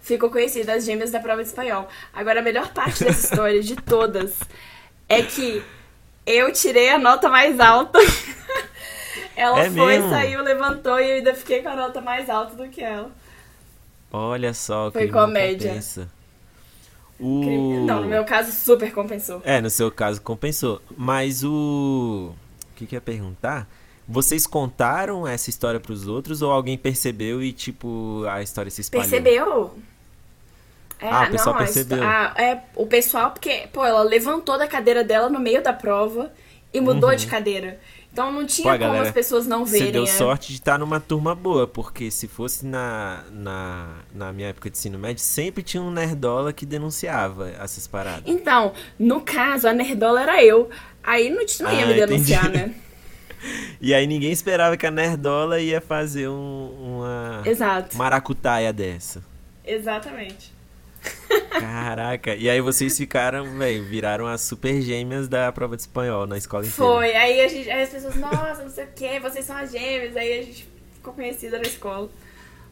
[0.00, 1.88] Ficou conhecida as gêmeas da prova de espanhol.
[2.12, 4.38] Agora, a melhor parte dessa história, de todas,
[5.08, 5.62] é que
[6.26, 7.98] eu tirei a nota mais alta.
[9.36, 10.10] ela É foi, mesmo?
[10.10, 13.10] saiu, levantou e eu ainda fiquei com a nota mais alta do que ela.
[14.12, 15.68] Olha só, Foi que comédia.
[15.70, 16.08] compensa.
[17.18, 17.84] O...
[17.86, 19.40] Não, no meu caso, super compensou.
[19.44, 20.80] É, no seu caso compensou.
[20.96, 22.32] Mas o.
[22.32, 23.68] O que, que eu ia perguntar?
[24.06, 29.08] Vocês contaram essa história pros outros ou alguém percebeu e, tipo, a história se espalhou?
[29.08, 29.78] Percebeu?
[31.00, 32.02] É, Ah, o pessoal não, a percebeu.
[32.04, 36.32] ah, é, o pessoal, porque, pô, ela levantou da cadeira dela no meio da prova
[36.74, 37.16] e mudou Uhum.
[37.16, 37.78] de cadeira.
[38.12, 39.92] Então não tinha Pô, como galera, as pessoas não Você verem.
[39.92, 40.06] deu é.
[40.06, 44.76] sorte de estar numa turma boa, porque se fosse na, na, na minha época de
[44.76, 48.22] ensino médio, sempre tinha um nerdola que denunciava essas paradas.
[48.26, 50.68] Então, no caso, a nerdola era eu.
[51.02, 52.66] Aí não, não ia Ah, me denunciar, entendi.
[52.66, 52.74] né?
[53.78, 56.70] E aí ninguém esperava que a nerdola ia fazer um-
[57.02, 57.94] uma Exato.
[57.94, 59.22] maracutaia dessa.
[59.62, 60.53] Exatamente.
[61.60, 66.36] Caraca, e aí vocês ficaram, velho, viraram as super gêmeas da prova de espanhol na
[66.36, 66.92] escola inteira.
[66.92, 67.14] Foi.
[67.14, 70.16] Aí, a gente, aí as pessoas, nossa, não sei o que, vocês são as gêmeas.
[70.16, 72.10] Aí a gente ficou conhecida na escola.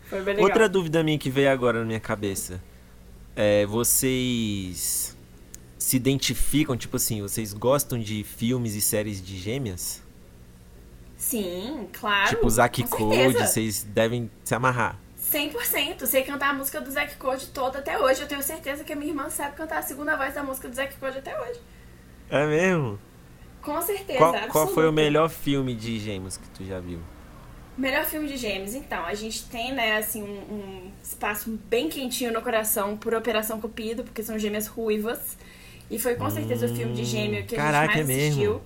[0.09, 0.45] Foi bem legal.
[0.45, 2.63] Outra dúvida minha que veio agora na minha cabeça.
[3.35, 5.17] É, vocês
[5.79, 10.03] se identificam, tipo assim, vocês gostam de filmes e séries de gêmeas?
[11.17, 12.31] Sim, claro.
[12.31, 14.99] tipo Zack Code, vocês devem se amarrar.
[15.33, 16.07] 100%.
[16.07, 18.21] Sei cantar a música do Zack Code toda até hoje.
[18.21, 20.75] Eu tenho certeza que a minha irmã sabe cantar a segunda voz da música do
[20.75, 21.61] Zack Code até hoje.
[22.31, 22.99] É mesmo?
[23.63, 24.19] Com certeza.
[24.19, 24.89] Qual, qual foi absoluta.
[24.89, 27.01] o melhor filme de gêmeos que tu já viu?
[27.77, 32.31] Melhor filme de gêmeos, então, a gente tem, né, assim, um, um espaço bem quentinho
[32.31, 35.39] no coração por Operação Cupido, porque são gêmeas ruivas.
[35.91, 38.43] E foi com certeza o filme de gêmeo que Caraca, a gente mais é mesmo?
[38.43, 38.63] assistiu.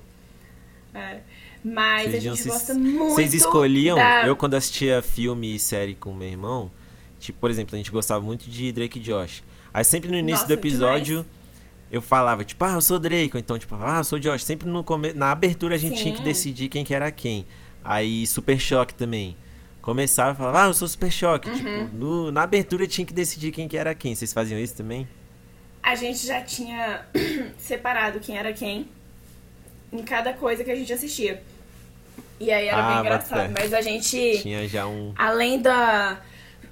[0.95, 1.21] É.
[1.69, 3.15] Mas Vocês a gente se- gosta muito.
[3.15, 3.97] Vocês escolhiam?
[3.97, 6.71] da- Eu, quando assistia filme e série com meu irmão,
[7.19, 9.43] tipo, por exemplo, a gente gostava muito de Drake e Josh.
[9.75, 11.27] Aí sempre no início Nossa, do episódio
[11.91, 14.45] eu falava, tipo, ah, eu sou Drake, então, tipo, ah, eu sou Josh.
[14.45, 15.13] Sempre no come...
[15.13, 16.25] na abertura a gente tinha que Sim.
[16.25, 17.45] decidir quem que era quem.
[17.85, 19.37] Aí Super Choque também.
[19.83, 21.49] Começava e falava, ah, eu sou Super Choque.
[21.49, 21.57] Uhum.
[21.57, 24.15] Tipo, no- na abertura tinha que decidir quem que era quem.
[24.15, 25.07] Vocês faziam isso também?
[25.83, 27.05] A gente já tinha
[27.59, 28.89] separado quem era quem
[29.93, 31.43] em cada coisa que a gente assistia.
[32.39, 33.53] E aí era Ah, bem engraçado.
[33.59, 34.41] Mas a gente.
[34.43, 35.13] Tinha já um.
[35.17, 36.21] Além da.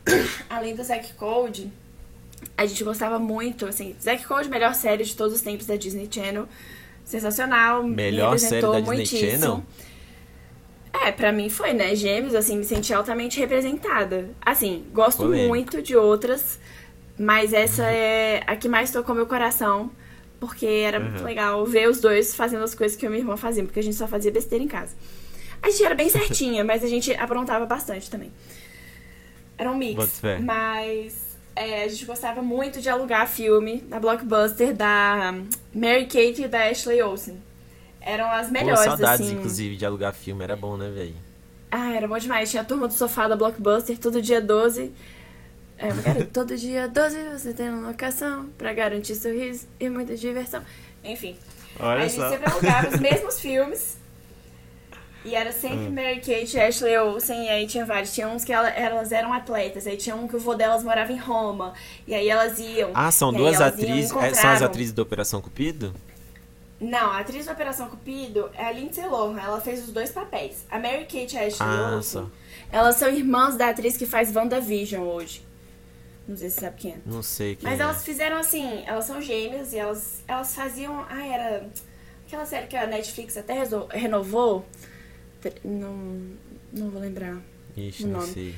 [0.50, 1.72] Além do Zack Code,
[2.56, 6.08] a gente gostava muito, assim, Zack Code, melhor série de todos os tempos da Disney
[6.10, 6.46] Channel.
[7.04, 7.82] Sensacional.
[7.82, 9.30] me Melhor série representou da Disney muitíssimo.
[9.40, 9.62] Channel?
[11.06, 11.94] É, pra mim foi, né?
[11.96, 14.30] Gêmeos, assim, me senti altamente representada.
[14.40, 15.48] Assim, gosto Polêmico.
[15.48, 16.58] muito de outras,
[17.18, 19.90] mas essa é a que mais tocou meu coração.
[20.38, 21.24] Porque era muito Uhum.
[21.24, 23.82] legal ver os dois fazendo as coisas que eu e minha irmã faziam, porque a
[23.82, 24.94] gente só fazia besteira em casa.
[25.64, 28.30] A gente era bem certinha, mas a gente aprontava bastante também.
[29.56, 30.20] Era um mix.
[30.42, 35.32] Mas é, a gente gostava muito de alugar filme na Blockbuster da
[35.74, 37.42] Mary Kate e da Ashley Olsen.
[37.98, 39.36] Eram as Pô, melhores, saudades, assim.
[39.36, 40.44] inclusive, de alugar filme.
[40.44, 41.14] Era bom, né, velho?
[41.70, 42.50] Ah, era bom demais.
[42.50, 44.92] Tinha a turma do sofá da Blockbuster, todo dia 12.
[45.78, 50.62] É, quero todo dia 12 você tem uma locação pra garantir sorriso e muita diversão.
[51.02, 51.38] Enfim.
[51.80, 54.03] Olha a gente sempre alugava os mesmos filmes.
[55.24, 55.90] E era sempre hum.
[55.90, 58.12] Mary Kate, Ashley Olsen, e aí tinha vários.
[58.12, 61.18] Tinha uns que elas eram atletas, aí tinha um que o vô delas morava em
[61.18, 61.72] Roma,
[62.06, 62.90] e aí elas iam.
[62.94, 64.14] Ah, são duas atrizes.
[64.16, 65.94] É, são as atrizes da Operação Cupido?
[66.80, 70.66] Não, a atriz da Operação Cupido é a Lindsay Lohan, ela fez os dois papéis.
[70.70, 72.30] A Mary Kate e a Ashley ah, Olsen,
[72.70, 75.42] elas são irmãs da atriz que faz WandaVision hoje.
[76.26, 76.96] Não sei se você sabe quem é.
[77.04, 77.82] Não sei quem Mas é.
[77.82, 81.04] elas fizeram assim, elas são gêmeas e elas, elas faziam.
[81.08, 81.68] Ah, era.
[82.26, 84.64] Aquela série que a Netflix até renovou.
[85.64, 86.20] Não,
[86.72, 87.40] não vou lembrar.
[87.76, 88.26] Ixi, o nome.
[88.26, 88.54] não sei.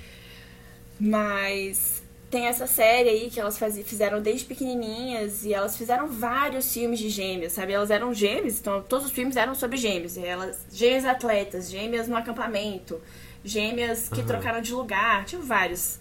[0.98, 6.72] Mas tem essa série aí que elas faz, fizeram desde pequenininhas e elas fizeram vários
[6.72, 7.72] filmes de gêmeos, sabe?
[7.72, 10.16] Elas eram gêmeas, então todos os filmes eram sobre gêmeos.
[10.16, 13.00] E elas, gêmeas atletas, gêmeas no acampamento,
[13.44, 14.26] gêmeas que uhum.
[14.26, 15.98] trocaram de lugar, tinha vários.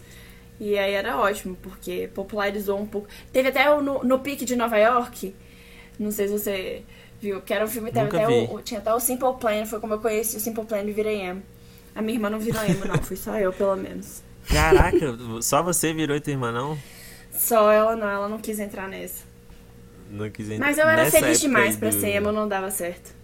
[0.58, 3.08] E aí era ótimo, porque popularizou um pouco.
[3.32, 5.34] Teve até no, no Pique de Nova York,
[5.98, 6.82] não sei se você
[7.20, 9.94] viu, que era um filme, teve até o, tinha até o Simple Plan, foi como
[9.94, 11.42] eu conheci o Simple Plan e virei emo.
[11.94, 14.22] A minha irmã não virou emo, não, fui só eu, pelo menos.
[14.48, 16.78] Caraca, só você virou e tua irmã não?
[17.32, 19.24] Só ela não, ela não quis entrar nessa.
[20.10, 20.66] Não quis entrar.
[20.66, 23.14] Mas eu era Nessa feliz demais pra ser emo, não dava certo.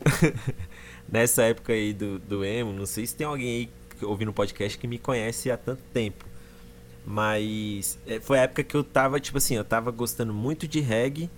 [1.08, 3.70] Nessa época aí do, do emo, não sei se tem alguém aí
[4.04, 6.24] ouvindo o podcast que me conhece há tanto tempo.
[7.04, 10.80] Mas é, foi a época que eu tava, tipo assim, eu tava gostando muito de
[10.80, 11.30] reggae.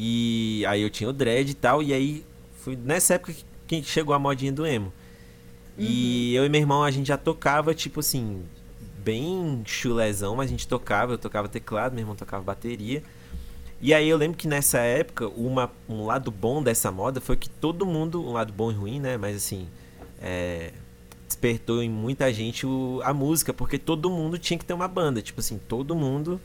[0.00, 1.82] E aí eu tinha o dread e tal.
[1.82, 2.24] E aí
[2.60, 3.34] foi nessa época
[3.66, 4.92] que chegou a modinha do emo.
[5.76, 5.84] Uhum.
[5.84, 8.44] E eu e meu irmão, a gente já tocava, tipo assim,
[8.98, 11.14] bem chulezão, mas a gente tocava.
[11.14, 13.02] Eu tocava teclado, meu irmão tocava bateria.
[13.80, 17.50] E aí eu lembro que nessa época, uma, um lado bom dessa moda foi que
[17.50, 19.16] todo mundo, um lado bom e ruim, né?
[19.16, 19.66] Mas assim,
[20.22, 20.70] é,
[21.26, 25.20] despertou em muita gente o, a música, porque todo mundo tinha que ter uma banda.
[25.20, 26.40] Tipo assim, todo mundo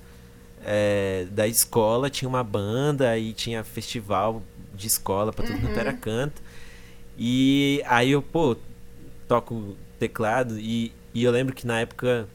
[0.66, 4.42] é, da escola tinha uma banda e tinha festival
[4.74, 5.62] de escola para tudo uhum.
[5.62, 5.98] quanto era uhum.
[5.98, 6.42] canto.
[7.18, 8.58] E aí eu, pô,
[9.28, 12.28] toco teclado e, e eu lembro que na época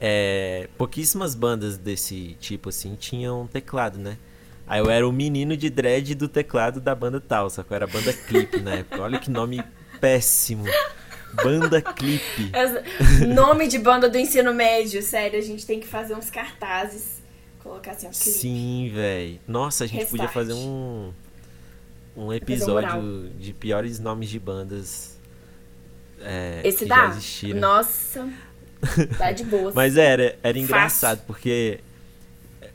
[0.00, 4.16] é, pouquíssimas bandas desse tipo assim tinham teclado, né?
[4.66, 7.74] Aí eu era o menino de dread do teclado da banda tal, só que eu
[7.74, 9.02] era banda clipe na época.
[9.02, 9.62] Olha que nome
[10.00, 10.64] péssimo.
[11.32, 12.50] Banda Clipe.
[13.34, 15.38] Nome de banda do ensino médio, sério.
[15.38, 17.19] A gente tem que fazer uns cartazes.
[17.70, 18.28] Colocar assim, ó, clipe.
[18.28, 19.40] Sim, velho.
[19.46, 20.10] Nossa, a gente Restart.
[20.10, 21.12] podia fazer um.
[22.16, 25.16] Um episódio de piores nomes de bandas.
[26.20, 27.16] É, Esse dá?
[27.54, 28.28] Nossa.
[29.16, 29.70] Tá de boa.
[29.72, 31.26] Mas era, era engraçado, Fácil.
[31.28, 31.78] porque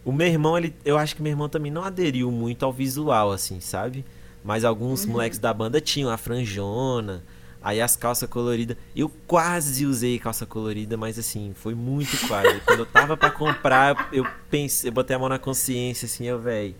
[0.06, 3.34] o meu irmão, ele, eu acho que meu irmão também não aderiu muito ao visual,
[3.34, 4.06] assim, sabe?
[4.42, 5.12] Mas alguns uhum.
[5.12, 7.22] moleques da banda tinham a franjona,
[7.66, 8.78] Aí as calças coloridas.
[8.96, 12.60] Eu quase usei calça colorida, mas assim, foi muito quase.
[12.62, 16.40] Quando eu tava para comprar, eu pensei, eu botei a mão na consciência assim, eu,
[16.40, 16.76] velho,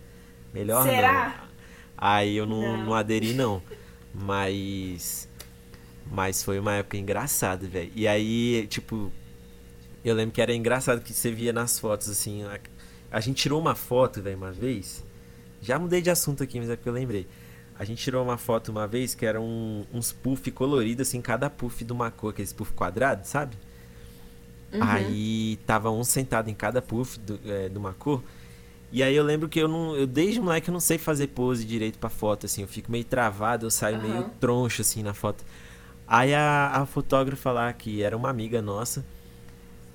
[0.54, 1.40] melhor Será?
[1.40, 1.46] não.
[1.98, 2.86] Aí eu não, não.
[2.86, 3.64] não aderi, não.
[4.14, 5.28] Mas.
[6.12, 7.92] Mas foi uma época engraçada, velho.
[7.96, 9.12] E aí, tipo,
[10.04, 12.44] eu lembro que era engraçado que você via nas fotos, assim.
[12.44, 12.60] A,
[13.10, 15.04] a gente tirou uma foto, velho, uma vez.
[15.64, 17.28] Já mudei de assunto aqui, mas é porque eu lembrei.
[17.78, 21.50] A gente tirou uma foto uma vez que era um, uns puff coloridos, assim, cada
[21.50, 23.58] puff de uma cor, aqueles puff quadrado, sabe?
[24.72, 24.80] Uhum.
[24.82, 28.24] Aí tava um sentado em cada puff do, é, de uma cor.
[28.92, 29.96] E aí eu lembro que eu não.
[29.96, 32.62] Eu desde moleque eu não sei fazer pose direito pra foto, assim.
[32.62, 34.10] Eu fico meio travado, eu saio uhum.
[34.10, 35.44] meio troncho, assim, na foto.
[36.08, 39.04] Aí a, a fotógrafa lá, que era uma amiga nossa,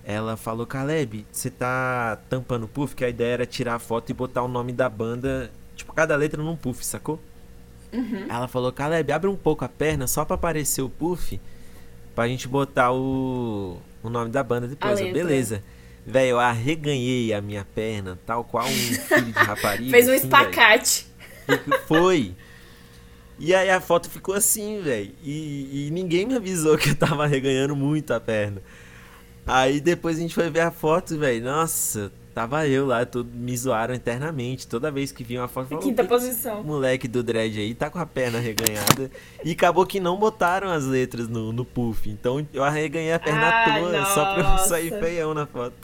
[0.04, 2.94] ela falou, Caleb, você tá tampando o puff?
[2.94, 6.16] Que a ideia era tirar a foto e botar o nome da banda, tipo, cada
[6.16, 7.18] letra num puff, sacou?
[7.92, 8.26] Uhum.
[8.28, 11.40] Ela falou, Caleb, abre um pouco a perna só pra aparecer o puff.
[12.14, 15.00] Pra gente botar o, o nome da banda depois.
[15.00, 15.62] Eu, beleza.
[16.06, 19.90] Velho, eu arreganhei a minha perna, tal qual um filho de rapariga.
[19.90, 21.06] Fez um assim, espacate.
[21.46, 21.80] Véio.
[21.86, 22.34] Foi.
[23.38, 25.12] E aí a foto ficou assim, velho.
[25.22, 28.60] E, e, ninguém me avisou que eu tava arreganhando muito a perna.
[29.46, 31.42] Aí depois a gente foi ver a foto, velho.
[31.44, 34.66] Nossa, Tava eu lá, tudo, me zoaram internamente.
[34.66, 36.64] Toda vez que vinha uma foto, falavam, Quinta posição.
[36.64, 39.10] Moleque do dread aí tá com a perna arreganhada.
[39.44, 42.08] e acabou que não botaram as letras no, no puff.
[42.08, 44.14] Então eu arreganhei a perna toda nossa.
[44.14, 45.74] só pra eu sair feião na foto.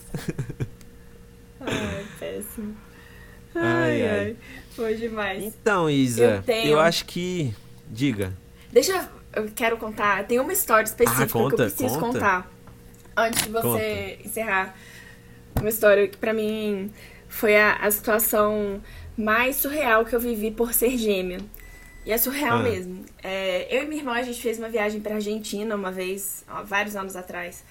[1.61, 2.74] ai, péssimo.
[3.54, 4.36] Ai, ai, ai.
[4.70, 5.42] Foi demais.
[5.42, 6.72] Então, Isa, eu, tenho...
[6.72, 7.54] eu acho que.
[7.88, 8.34] Diga.
[8.70, 9.48] Deixa eu.
[9.54, 10.24] quero contar.
[10.24, 12.18] Tem uma história específica ah, conta, que eu preciso conta.
[12.18, 12.52] contar.
[13.16, 14.28] Antes de você conta.
[14.28, 14.74] encerrar
[15.61, 16.92] uma história que para mim
[17.28, 18.82] foi a, a, situação
[19.16, 21.40] mais surreal que eu vivi por ser gêmea.
[22.04, 22.62] E é surreal ah.
[22.62, 23.04] mesmo.
[23.22, 26.62] É, eu e minha irmã, a gente fez uma viagem pra Argentina uma vez, ó,
[26.62, 27.64] vários anos atrás.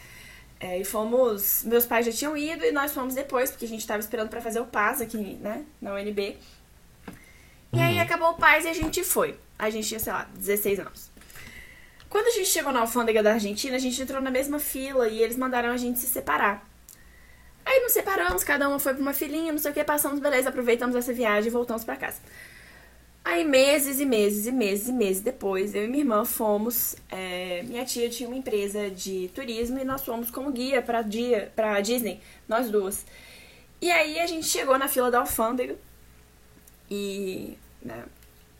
[0.59, 1.63] É, e fomos.
[1.65, 4.41] Meus pais já tinham ido e nós fomos depois, porque a gente tava esperando para
[4.41, 6.37] fazer o PAS aqui, né, na UNB.
[7.71, 7.83] E uhum.
[7.83, 9.37] aí acabou o PAS e a gente foi.
[9.57, 11.11] A gente tinha, sei lá, 16 anos.
[12.09, 15.21] Quando a gente chegou na alfândega da Argentina, a gente entrou na mesma fila e
[15.21, 16.65] eles mandaram a gente se separar.
[17.85, 20.95] Nos separamos, cada uma foi pra uma filinha, não sei o que, passamos, beleza, aproveitamos
[20.95, 22.19] essa viagem e voltamos para casa.
[23.23, 26.95] Aí meses e meses e meses e meses depois, eu e minha irmã fomos.
[27.11, 31.53] É, minha tia tinha uma empresa de turismo e nós fomos como guia para dia
[31.55, 32.19] para Disney,
[32.49, 33.05] nós duas.
[33.79, 35.75] E aí a gente chegou na fila da alfândega
[36.89, 38.03] e né,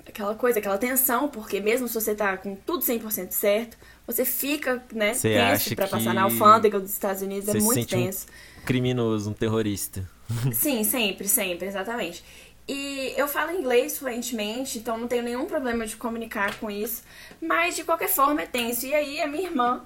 [0.08, 3.76] aquela coisa, aquela tensão, porque mesmo se você tá com tudo 100% certo,
[4.08, 7.66] você fica, né, Você tenso pra passar na alfândega dos Estados Unidos, você é se
[7.66, 8.28] muito um tenso.
[8.66, 10.08] Criminoso, um terrorista.
[10.54, 12.24] Sim, sempre, sempre, exatamente.
[12.68, 17.04] E eu falo inglês fluentemente, então não tenho nenhum problema de comunicar com isso.
[17.40, 18.86] Mas de qualquer forma é tenso.
[18.88, 19.84] E aí a minha irmã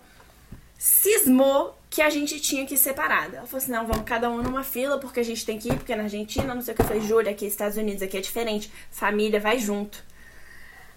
[0.77, 3.37] cismou que a gente tinha que ir separada.
[3.37, 5.75] Ela falou assim: não, vamos cada um numa fila, porque a gente tem que ir,
[5.75, 6.81] porque na Argentina, não sei o que.
[6.81, 8.71] Eu falei, Júlia, aqui Estados Unidos, aqui é diferente.
[8.89, 10.01] Família, vai junto.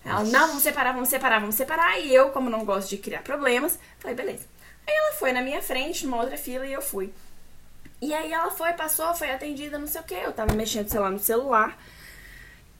[0.05, 2.01] Ela, não, vamos separar, vamos separar, vamos separar.
[2.01, 4.47] E eu, como não gosto de criar problemas, falei, beleza.
[4.87, 7.13] Aí ela foi na minha frente, numa outra fila, e eu fui.
[8.01, 10.15] E aí ela foi, passou, foi atendida, não sei o que.
[10.15, 11.79] Eu tava mexendo, sei lá, no celular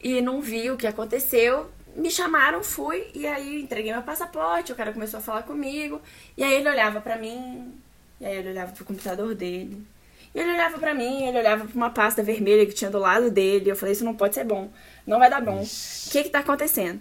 [0.03, 1.71] e não vi o que aconteceu.
[1.95, 6.01] Me chamaram, fui, e aí entreguei meu passaporte, o cara começou a falar comigo,
[6.37, 7.73] e aí ele olhava pra mim,
[8.19, 9.87] e aí ele olhava pro computador dele.
[10.35, 13.31] E ele olhava pra mim, ele olhava pra uma pasta vermelha que tinha do lado
[13.31, 13.71] dele.
[13.71, 14.71] Eu falei, isso não pode ser bom,
[15.07, 15.65] não vai dar bom.
[15.65, 17.01] O que que tá acontecendo?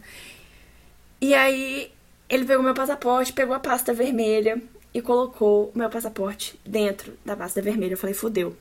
[1.20, 1.92] E aí
[2.30, 4.62] ele pegou meu passaporte, pegou a pasta vermelha
[4.94, 7.94] e colocou o meu passaporte dentro da pasta vermelha.
[7.94, 8.50] Eu falei, fudeu.
[8.50, 8.56] O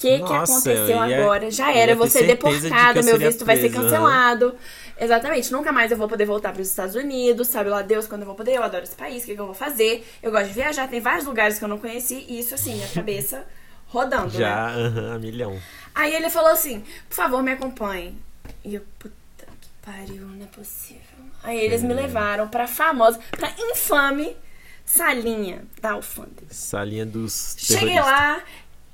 [0.00, 1.50] que, que aconteceu eu ia- agora?
[1.50, 3.82] Já era, eu vou ser deportada, eu meu visto vai ser presa, aham.
[3.82, 4.56] cancelado.
[5.00, 8.22] Exatamente, nunca mais eu vou poder voltar para os Estados Unidos, sabe lá Deus quando
[8.22, 10.06] eu vou poder, eu adoro esse país, o que, que eu vou fazer?
[10.22, 12.88] Eu gosto de viajar, tem vários lugares que eu não conheci, e isso assim, minha
[12.88, 13.44] cabeça
[13.88, 14.38] rodando, né?
[14.38, 15.62] Já, aham, a milhão.
[15.94, 18.16] Aí ele falou assim, por favor, me acompanhe.
[18.64, 21.02] E eu, puta que pariu, não é possível.
[21.42, 24.36] Aí eles me levaram pra famosa, pra infame
[24.84, 26.46] salinha da alfândega.
[26.50, 28.42] Salinha dos Cheguei lá,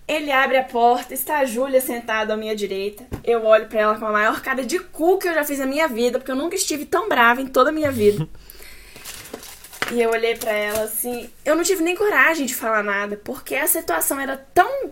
[0.07, 3.07] ele abre a porta, está a Júlia sentada à minha direita.
[3.23, 5.67] Eu olho pra ela com a maior cara de cu que eu já fiz na
[5.67, 8.29] minha vida, porque eu nunca estive tão brava em toda a minha vida.
[9.93, 13.55] e eu olhei pra ela assim, eu não tive nem coragem de falar nada, porque
[13.55, 14.91] a situação era tão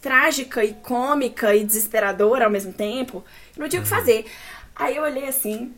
[0.00, 3.24] trágica e cômica e desesperadora ao mesmo tempo,
[3.56, 4.26] eu não tinha o que fazer.
[4.74, 5.74] Aí eu olhei assim,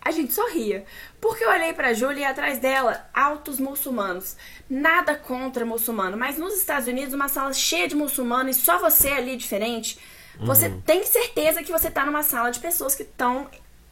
[0.00, 0.84] a gente sorria.
[1.20, 4.36] Porque eu olhei pra Júlia e atrás dela, altos muçulmanos.
[4.68, 9.08] Nada contra muçulmano, mas nos Estados Unidos, uma sala cheia de muçulmanos e só você
[9.08, 9.98] ali diferente,
[10.40, 13.48] você tem certeza que você tá numa sala de pessoas que estão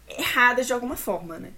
[0.08, 1.50] erradas de alguma forma, né?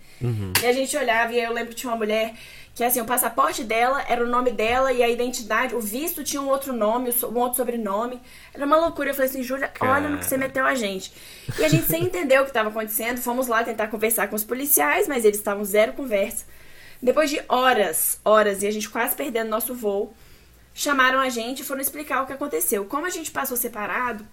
[0.63, 2.35] E a gente olhava e eu lembro que tinha uma mulher
[2.79, 6.41] que assim, o passaporte dela era o nome dela e a identidade, o visto tinha
[6.41, 8.21] um outro nome, um outro sobrenome.
[8.55, 9.11] Era uma loucura.
[9.11, 11.13] Eu falei assim, Júlia, olha no que você meteu a gente.
[11.59, 14.45] E a gente sem entender o que estava acontecendo, fomos lá tentar conversar com os
[14.45, 16.45] policiais, mas eles estavam zero conversa.
[17.03, 20.15] Depois de horas, horas, e a gente quase perdendo nosso voo,
[20.73, 22.85] chamaram a gente e foram explicar o que aconteceu.
[22.85, 24.25] Como a gente passou separado,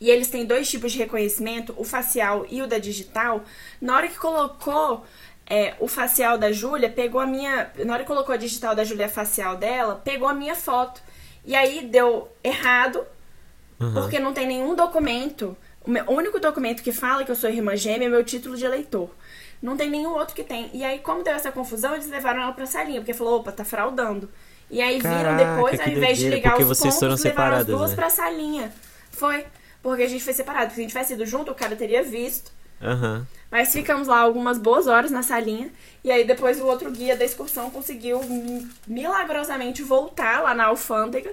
[0.00, 3.42] e eles têm dois tipos de reconhecimento, o facial e o da digital,
[3.80, 5.04] na hora que colocou
[5.48, 7.70] é, o facial da Júlia, pegou a minha.
[7.84, 11.00] Na hora que colocou a digital da Júlia facial dela, pegou a minha foto.
[11.44, 13.04] E aí deu errado,
[13.94, 15.56] porque não tem nenhum documento.
[15.84, 18.56] O, meu- o único documento que fala que eu sou irmã gêmea é meu título
[18.56, 19.08] de eleitor.
[19.62, 20.70] Não tem nenhum outro que tem.
[20.72, 23.64] E aí, como deu essa confusão, eles levaram ela pra salinha, porque falou, opa, tá
[23.64, 24.30] fraudando.
[24.70, 27.90] E aí viram Caraca, depois, ao invés de ligar os vocês pontos, levaram as duas
[27.90, 27.96] né?
[27.96, 28.72] pra salinha.
[29.10, 29.46] Foi.
[29.82, 30.72] Porque a gente foi separado.
[30.74, 32.52] Se a gente tivesse ido junto, o cara teria visto.
[32.82, 33.26] Aham.
[33.50, 35.70] Mas ficamos lá algumas boas horas na salinha.
[36.04, 41.32] E aí depois o outro guia da excursão conseguiu mi- milagrosamente voltar lá na alfândega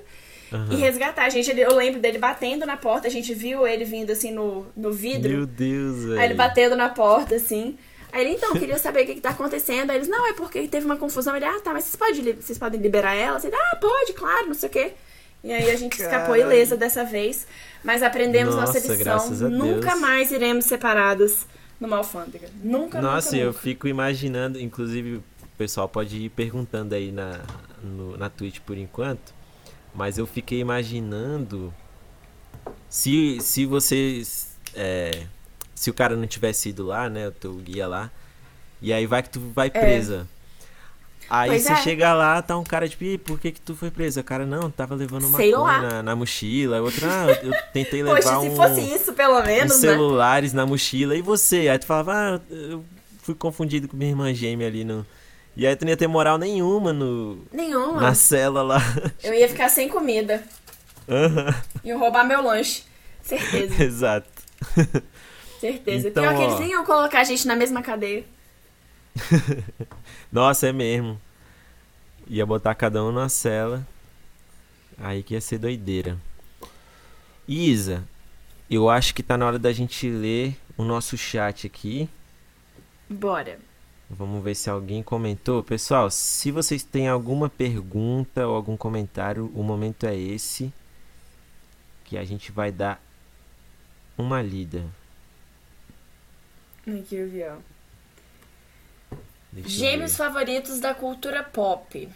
[0.72, 1.52] e resgatar a gente.
[1.60, 5.30] Eu lembro dele batendo na porta, a gente viu ele vindo assim no, no vidro.
[5.30, 6.20] Meu Deus, velho.
[6.20, 7.78] Aí ele batendo na porta, assim.
[8.14, 9.90] Aí ele, então, queria saber o que, que tá acontecendo.
[9.90, 11.36] Aí eles, não, é porque teve uma confusão.
[11.36, 13.36] Ele, ah, tá, mas vocês podem, vocês podem liberar ela?
[13.36, 14.94] Assim, ah, pode, claro, não sei o quê.
[15.46, 16.52] E aí a gente escapou Caralho.
[16.52, 17.46] ilesa dessa vez.
[17.84, 19.50] Mas aprendemos nossa, Nossa, lição.
[19.50, 20.02] Nunca Deus.
[20.02, 21.46] mais iremos separadas
[21.80, 22.50] numa alfândega.
[22.64, 23.60] Nunca, Nossa, nunca, eu nunca.
[23.60, 25.24] fico imaginando, inclusive o
[25.58, 27.42] pessoal pode ir perguntando aí na,
[27.84, 29.34] no- na Twitch por enquanto,
[29.94, 31.72] mas eu fiquei imaginando
[32.90, 34.58] se, se vocês.
[34.74, 35.24] é,
[35.74, 37.28] se o cara não tivesse ido lá, né?
[37.28, 38.10] O teu guia lá,
[38.82, 40.28] e aí vai que tu vai presa.
[41.30, 41.50] Aí.
[41.50, 41.76] Pois você é.
[41.78, 44.22] chega lá, tá um cara tipo, "Ih, por que que tu foi presa?
[44.22, 45.38] O cara, não, tava levando uma
[45.82, 46.82] na, na mochila.
[46.82, 49.90] Outra, ah, eu tentei levar Poxa, se um fosse isso, pelo uns menos, né?
[49.90, 51.68] celulares na mochila e você.
[51.68, 52.84] Aí tu falava, ah, eu
[53.24, 55.06] fui confundido com minha irmã gêmea ali no.
[55.58, 58.02] E aí tu não ia ter moral nenhuma no, Nenhuma.
[58.02, 58.80] na cela lá.
[59.24, 60.44] Eu ia ficar sem comida.
[61.10, 62.84] Aham, Iam roubar meu lanche.
[63.24, 64.28] Certeza, Exato.
[65.60, 66.10] certeza.
[66.10, 66.48] Então, Pior que ó.
[66.48, 68.24] eles nem iam colocar a gente na mesma cadeia.
[70.32, 71.20] Nossa, é mesmo.
[72.28, 73.86] Ia botar cada um na cela.
[74.98, 76.18] Aí que ia ser doideira.
[77.48, 78.08] Isa,
[78.70, 82.10] eu acho que tá na hora da gente ler o nosso chat aqui.
[83.10, 83.60] Bora.
[84.10, 85.64] Vamos ver se alguém comentou.
[85.64, 90.74] Pessoal, se vocês têm alguma pergunta ou algum comentário, o momento é esse.
[92.04, 93.02] Que a gente vai dar
[94.18, 94.86] uma lida.
[96.88, 97.58] Aqui eu vi, ó.
[99.64, 102.10] Gêmeos favoritos da cultura pop.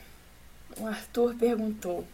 [0.77, 2.05] O Arthur perguntou.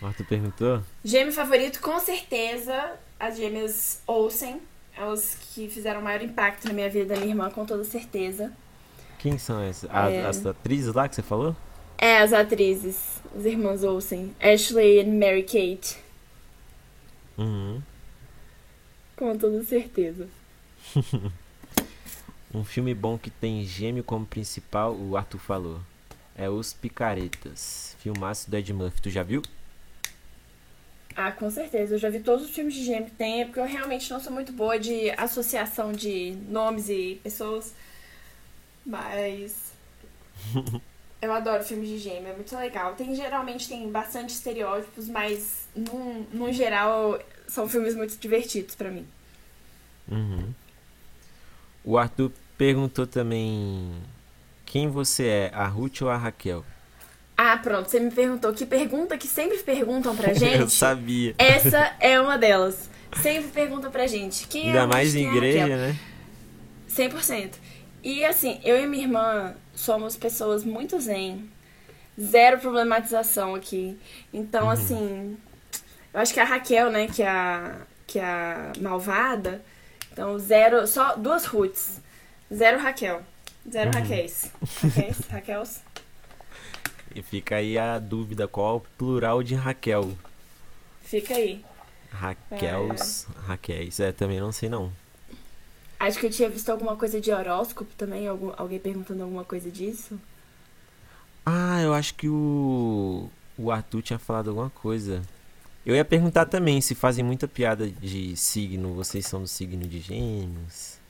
[0.00, 0.82] O Arthur perguntou?
[1.04, 4.60] Gêmeo favorito, com certeza, as gêmeas Olsen.
[4.96, 8.52] Elas que fizeram o maior impacto na minha vida, da minha irmã, com toda certeza.
[9.18, 9.88] Quem são essas?
[9.88, 10.26] É...
[10.26, 11.56] As, atrizes lá que você falou?
[11.96, 13.22] É, as atrizes.
[13.34, 14.34] As irmãs Olsen.
[14.40, 15.96] Ashley e Mary Kate.
[17.38, 17.80] Uhum.
[19.16, 20.28] Com toda certeza.
[22.54, 25.80] um filme bom que tem gêmeo como principal, o Arthur falou.
[26.36, 27.96] É Os Picaretas.
[27.98, 29.02] Filmaço do Ed Murphy.
[29.02, 29.42] Tu já viu?
[31.14, 31.94] Ah, com certeza.
[31.94, 34.20] Eu já vi todos os filmes de gêmeo que tem, é porque eu realmente não
[34.20, 37.74] sou muito boa de associação de nomes e pessoas.
[38.84, 39.72] Mas.
[41.20, 42.94] eu adoro filmes de gêmeo, é muito legal.
[42.94, 49.06] Tem, geralmente tem bastante estereótipos, mas no, no geral são filmes muito divertidos para mim.
[50.10, 50.52] Uhum.
[51.84, 53.90] O Arthur perguntou também
[54.64, 56.64] quem você é, a Ruth ou a Raquel?
[57.36, 60.60] Ah, pronto, você me perguntou que pergunta que sempre perguntam pra gente.
[60.60, 61.34] Eu sabia.
[61.38, 62.88] Essa é uma delas.
[63.20, 64.46] Sempre perguntam pra gente.
[64.46, 65.96] Quem Ainda é mais em igreja, né?
[66.88, 67.50] 100%.
[68.02, 71.48] E assim, eu e minha irmã somos pessoas muito zen.
[72.20, 73.98] Zero problematização aqui.
[74.32, 74.70] Então, uhum.
[74.70, 75.36] assim,
[76.12, 77.76] eu acho que a Raquel, né, que é a,
[78.06, 79.62] que é a malvada.
[80.12, 82.01] Então, zero, só duas Ruths.
[82.52, 83.22] Zero Raquel.
[83.70, 84.00] Zero uhum.
[84.00, 84.50] Raquéis.
[84.82, 85.18] Raquéis?
[85.30, 85.80] Raquels?
[87.14, 90.12] E fica aí a dúvida, qual o plural de Raquel?
[91.02, 91.64] Fica aí.
[92.10, 93.46] Raquels, é...
[93.46, 94.92] Raquéis, é, também não sei não.
[95.98, 99.70] Acho que eu tinha visto alguma coisa de horóscopo também, algum, alguém perguntando alguma coisa
[99.70, 100.18] disso.
[101.44, 105.22] Ah, eu acho que o, o Arthur tinha falado alguma coisa.
[105.84, 110.00] Eu ia perguntar também se fazem muita piada de signo, vocês são do signo de
[110.00, 111.01] gêmeos?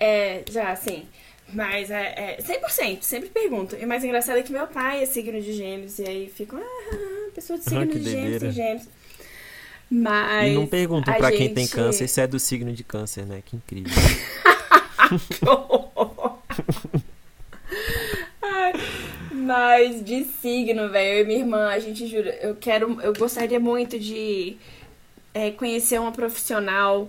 [0.00, 1.06] É, já, sim.
[1.52, 3.76] Mas é, é 100%, sempre pergunto.
[3.76, 6.58] E o mais engraçado é que meu pai é signo de gêmeos, e aí ficam,
[6.58, 8.88] ah, pessoa de signo ah, de gêmeos e gêmeos.
[9.90, 10.52] Mas.
[10.52, 11.38] E não perguntam pra gente...
[11.38, 13.42] quem tem câncer se é do signo de câncer, né?
[13.44, 13.92] Que incrível.
[19.32, 23.58] mas de signo, velho, eu e minha irmã, a gente jura, eu quero, eu gostaria
[23.58, 24.56] muito de
[25.34, 27.08] é, conhecer uma profissional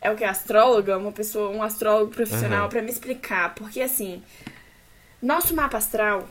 [0.00, 2.68] é o que astróloga, uma pessoa, um astrólogo profissional uhum.
[2.70, 4.22] para me explicar, porque assim,
[5.20, 6.28] nosso mapa astral,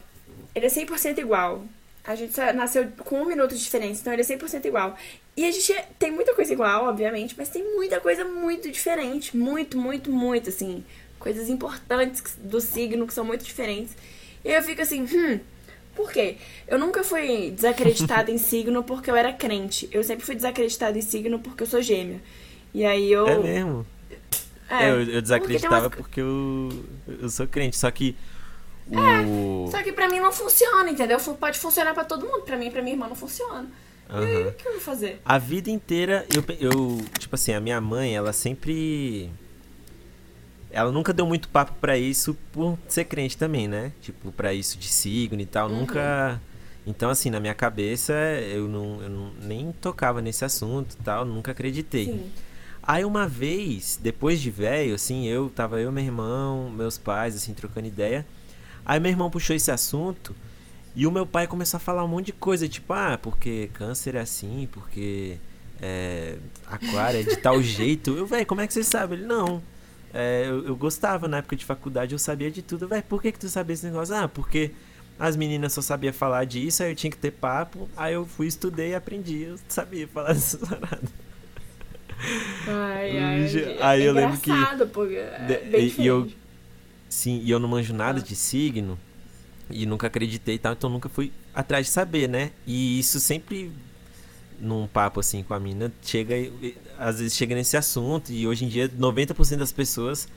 [0.55, 1.63] ele é 100% igual.
[2.03, 4.95] A gente nasceu com um minuto de diferença, então ele é 100% igual.
[5.35, 9.35] E a gente tem muita coisa igual, obviamente, mas tem muita coisa muito diferente.
[9.35, 10.85] Muito, muito, muito, assim.
[11.19, 13.93] Coisas importantes do signo que são muito diferentes.
[14.43, 15.39] E eu fico assim, hum,
[15.93, 16.37] por quê?
[16.65, 19.89] Eu nunca fui desacreditada em signo porque eu era crente.
[19.91, 22.21] Eu sempre fui desacreditada em signo porque eu sou gêmea.
[22.77, 23.27] E aí eu.
[23.27, 23.87] É mesmo?
[24.69, 26.75] É, eu, eu desacreditava porque, umas...
[26.75, 28.15] porque eu, eu sou crente, só que.
[28.87, 29.65] O...
[29.65, 31.17] É, só que pra mim não funciona, entendeu?
[31.19, 33.67] Pode funcionar pra todo mundo, pra mim e pra minha irmã não funciona.
[34.07, 34.21] Uhum.
[34.21, 35.19] E aí, o que eu vou fazer?
[35.25, 37.01] A vida inteira, eu, eu.
[37.17, 39.31] Tipo assim, a minha mãe, ela sempre.
[40.69, 43.91] Ela nunca deu muito papo para isso por ser crente também, né?
[44.01, 45.67] Tipo, para isso de signo e tal.
[45.67, 45.79] Uhum.
[45.79, 46.39] Nunca.
[46.85, 51.25] Então, assim, na minha cabeça, eu não, eu não nem tocava nesse assunto e tal,
[51.25, 52.05] nunca acreditei.
[52.05, 52.31] Sim.
[52.87, 57.53] Aí uma vez, depois de velho, assim, eu tava eu, meu irmão, meus pais, assim,
[57.53, 58.25] trocando ideia.
[58.85, 60.33] Aí meu irmão puxou esse assunto
[60.95, 64.15] e o meu pai começou a falar um monte de coisa, tipo, ah, porque câncer
[64.15, 65.37] é assim, porque
[65.81, 68.15] é, aquário é de tal jeito.
[68.15, 69.15] Eu, velho, como é que você sabe?
[69.15, 69.61] Ele, não.
[70.13, 72.87] É, eu, eu, gostava na época de faculdade, eu sabia de tudo.
[72.87, 74.15] Velho, por que, que tu sabia esse negócio?
[74.15, 74.71] Ah, porque
[75.19, 77.89] as meninas só sabiam falar disso, aí eu tinha que ter papo.
[77.97, 79.43] Aí eu fui, estudei e aprendi.
[79.43, 81.26] Eu sabia falar dessas paradas.
[82.67, 83.45] Ai, ai.
[83.45, 84.51] É aí eu lembro que.
[84.91, 86.29] Porque é e, e eu.
[87.09, 88.23] Sim, e eu não manjo nada ah.
[88.23, 88.99] de signo.
[89.69, 92.51] E nunca acreditei e tal, então nunca fui atrás de saber, né?
[92.65, 93.71] E isso sempre
[94.59, 96.35] num papo assim com a mina, chega
[96.97, 100.27] às vezes chega nesse assunto e hoje em dia 90% das pessoas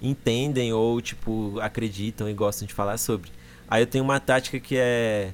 [0.00, 3.30] entendem ou tipo acreditam e gostam de falar sobre.
[3.68, 5.32] Aí eu tenho uma tática que é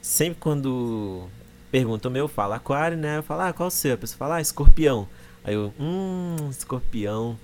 [0.00, 1.26] sempre quando
[1.70, 3.18] perguntam meu, eu falo aquário, né?
[3.18, 3.94] Eu falo, ah, qual o seu?
[3.94, 5.08] A pessoa fala, ah, escorpião.
[5.44, 7.38] Aí eu, hum, escorpião.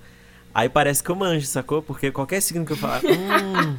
[0.53, 1.81] Aí parece que eu manjo, sacou?
[1.81, 3.77] Porque qualquer signo que eu falar, hum,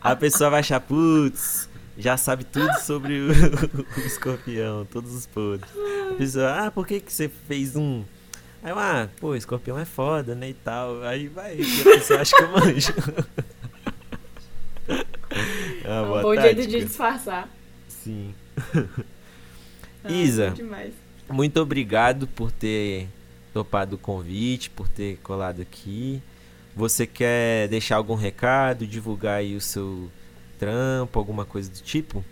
[0.00, 3.28] a pessoa vai achar, putz, já sabe tudo sobre o,
[3.96, 5.70] o escorpião, todos os podres.
[6.10, 8.02] A pessoa, ah, por que, que você fez um?
[8.62, 11.02] Aí eu, ah, pô, escorpião é foda, né, e tal.
[11.02, 12.94] Aí vai, a pessoa acha que eu manjo.
[15.84, 16.54] é um bom tática.
[16.54, 17.48] jeito de disfarçar.
[17.86, 18.34] Sim.
[20.04, 20.54] Ah, Isa,
[21.28, 23.08] muito obrigado por ter
[23.58, 26.22] topado o convite, por ter colado aqui.
[26.76, 30.08] Você quer deixar algum recado, divulgar aí o seu
[30.60, 32.24] trampo, alguma coisa do tipo?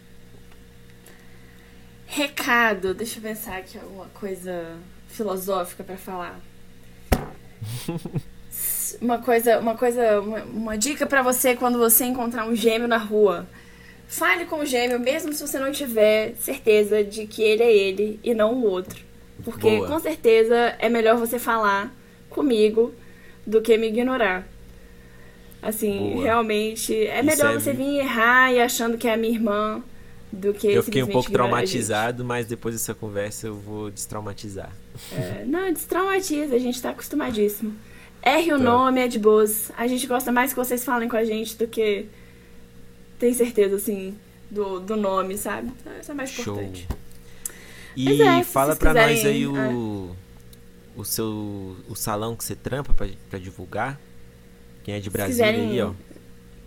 [2.06, 4.76] Recado, deixa eu pensar aqui alguma coisa
[5.08, 6.38] filosófica para falar.
[9.02, 12.98] uma coisa, uma coisa, uma, uma dica para você quando você encontrar um gêmeo na
[12.98, 13.48] rua.
[14.06, 18.20] Fale com o gêmeo, mesmo se você não tiver certeza de que ele é ele
[18.22, 19.04] e não o outro.
[19.44, 19.88] Porque Boa.
[19.88, 21.94] com certeza é melhor você falar
[22.30, 22.92] comigo
[23.46, 24.46] do que me ignorar.
[25.62, 26.24] Assim, Boa.
[26.24, 27.60] realmente é Isso melhor é...
[27.60, 29.82] você vir errar e achando que é a minha irmã
[30.32, 34.70] do que Eu fiquei um pouco traumatizado, mas depois dessa conversa eu vou destraumatizar.
[35.12, 37.74] É, não, destraumatiza, a gente tá acostumadíssimo.
[38.22, 39.70] Erre o nome, é de boas.
[39.76, 42.06] A gente gosta mais que vocês falem com a gente do que
[43.18, 44.16] tem certeza, assim,
[44.50, 45.72] do, do nome, sabe?
[46.00, 46.54] Isso é mais Show.
[46.54, 46.88] importante.
[47.96, 51.00] E é, fala pra quiserem, nós aí o, é.
[51.00, 53.98] o seu o salão que você trampa pra, pra divulgar.
[54.84, 55.92] Quem é de Brasília quiserem, aí, ó.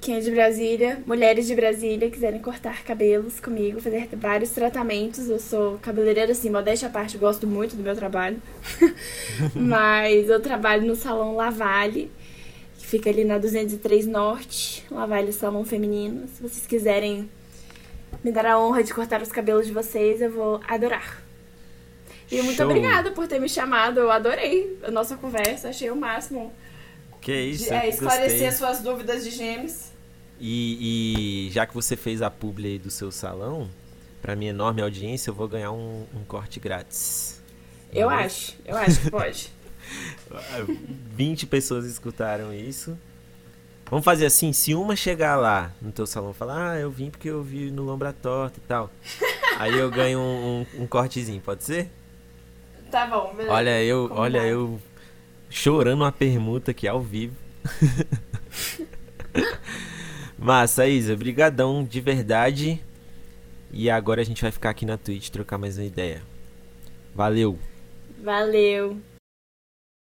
[0.02, 5.30] Quem é de Brasília, mulheres de Brasília, quiserem cortar cabelos comigo, fazer vários tratamentos.
[5.30, 8.42] Eu sou cabeleireira, assim, modéstia à parte, gosto muito do meu trabalho.
[9.54, 12.10] Mas eu trabalho no salão Lavalle,
[12.78, 14.86] que fica ali na 203 Norte.
[14.90, 16.28] Lavalle Salão Feminino.
[16.28, 17.30] Se vocês quiserem
[18.24, 21.22] me dar a honra de cortar os cabelos de vocês, eu vou adorar.
[22.32, 24.00] E muito obrigada por ter me chamado.
[24.00, 26.54] Eu adorei a nossa conversa, achei o máximo.
[27.22, 28.52] Que isso, é, esclarecer gostei.
[28.52, 29.90] suas dúvidas de gêmeos.
[30.40, 33.70] E, e, já que você fez a publi aí do seu salão,
[34.22, 37.42] para minha enorme audiência, eu vou ganhar um, um corte grátis.
[37.92, 38.26] Eu Mas...
[38.26, 39.52] acho, eu acho que pode.
[41.16, 42.98] 20 pessoas escutaram isso.
[43.90, 47.10] Vamos fazer assim, se uma chegar lá no teu salão e falar, ah, eu vim
[47.10, 48.92] porque eu vi no Lombra Torta e tal.
[49.58, 51.90] aí eu ganho um, um, um, cortezinho, pode ser?
[52.92, 53.52] Tá bom, beleza.
[53.52, 54.80] Olha, eu, olha, eu
[55.50, 57.36] chorando uma permuta aqui ao vivo.
[60.38, 62.82] Massa, Isa, brigadão de verdade.
[63.72, 66.22] E agora a gente vai ficar aqui na Twitch trocar mais uma ideia.
[67.16, 67.58] Valeu.
[68.24, 68.98] Valeu.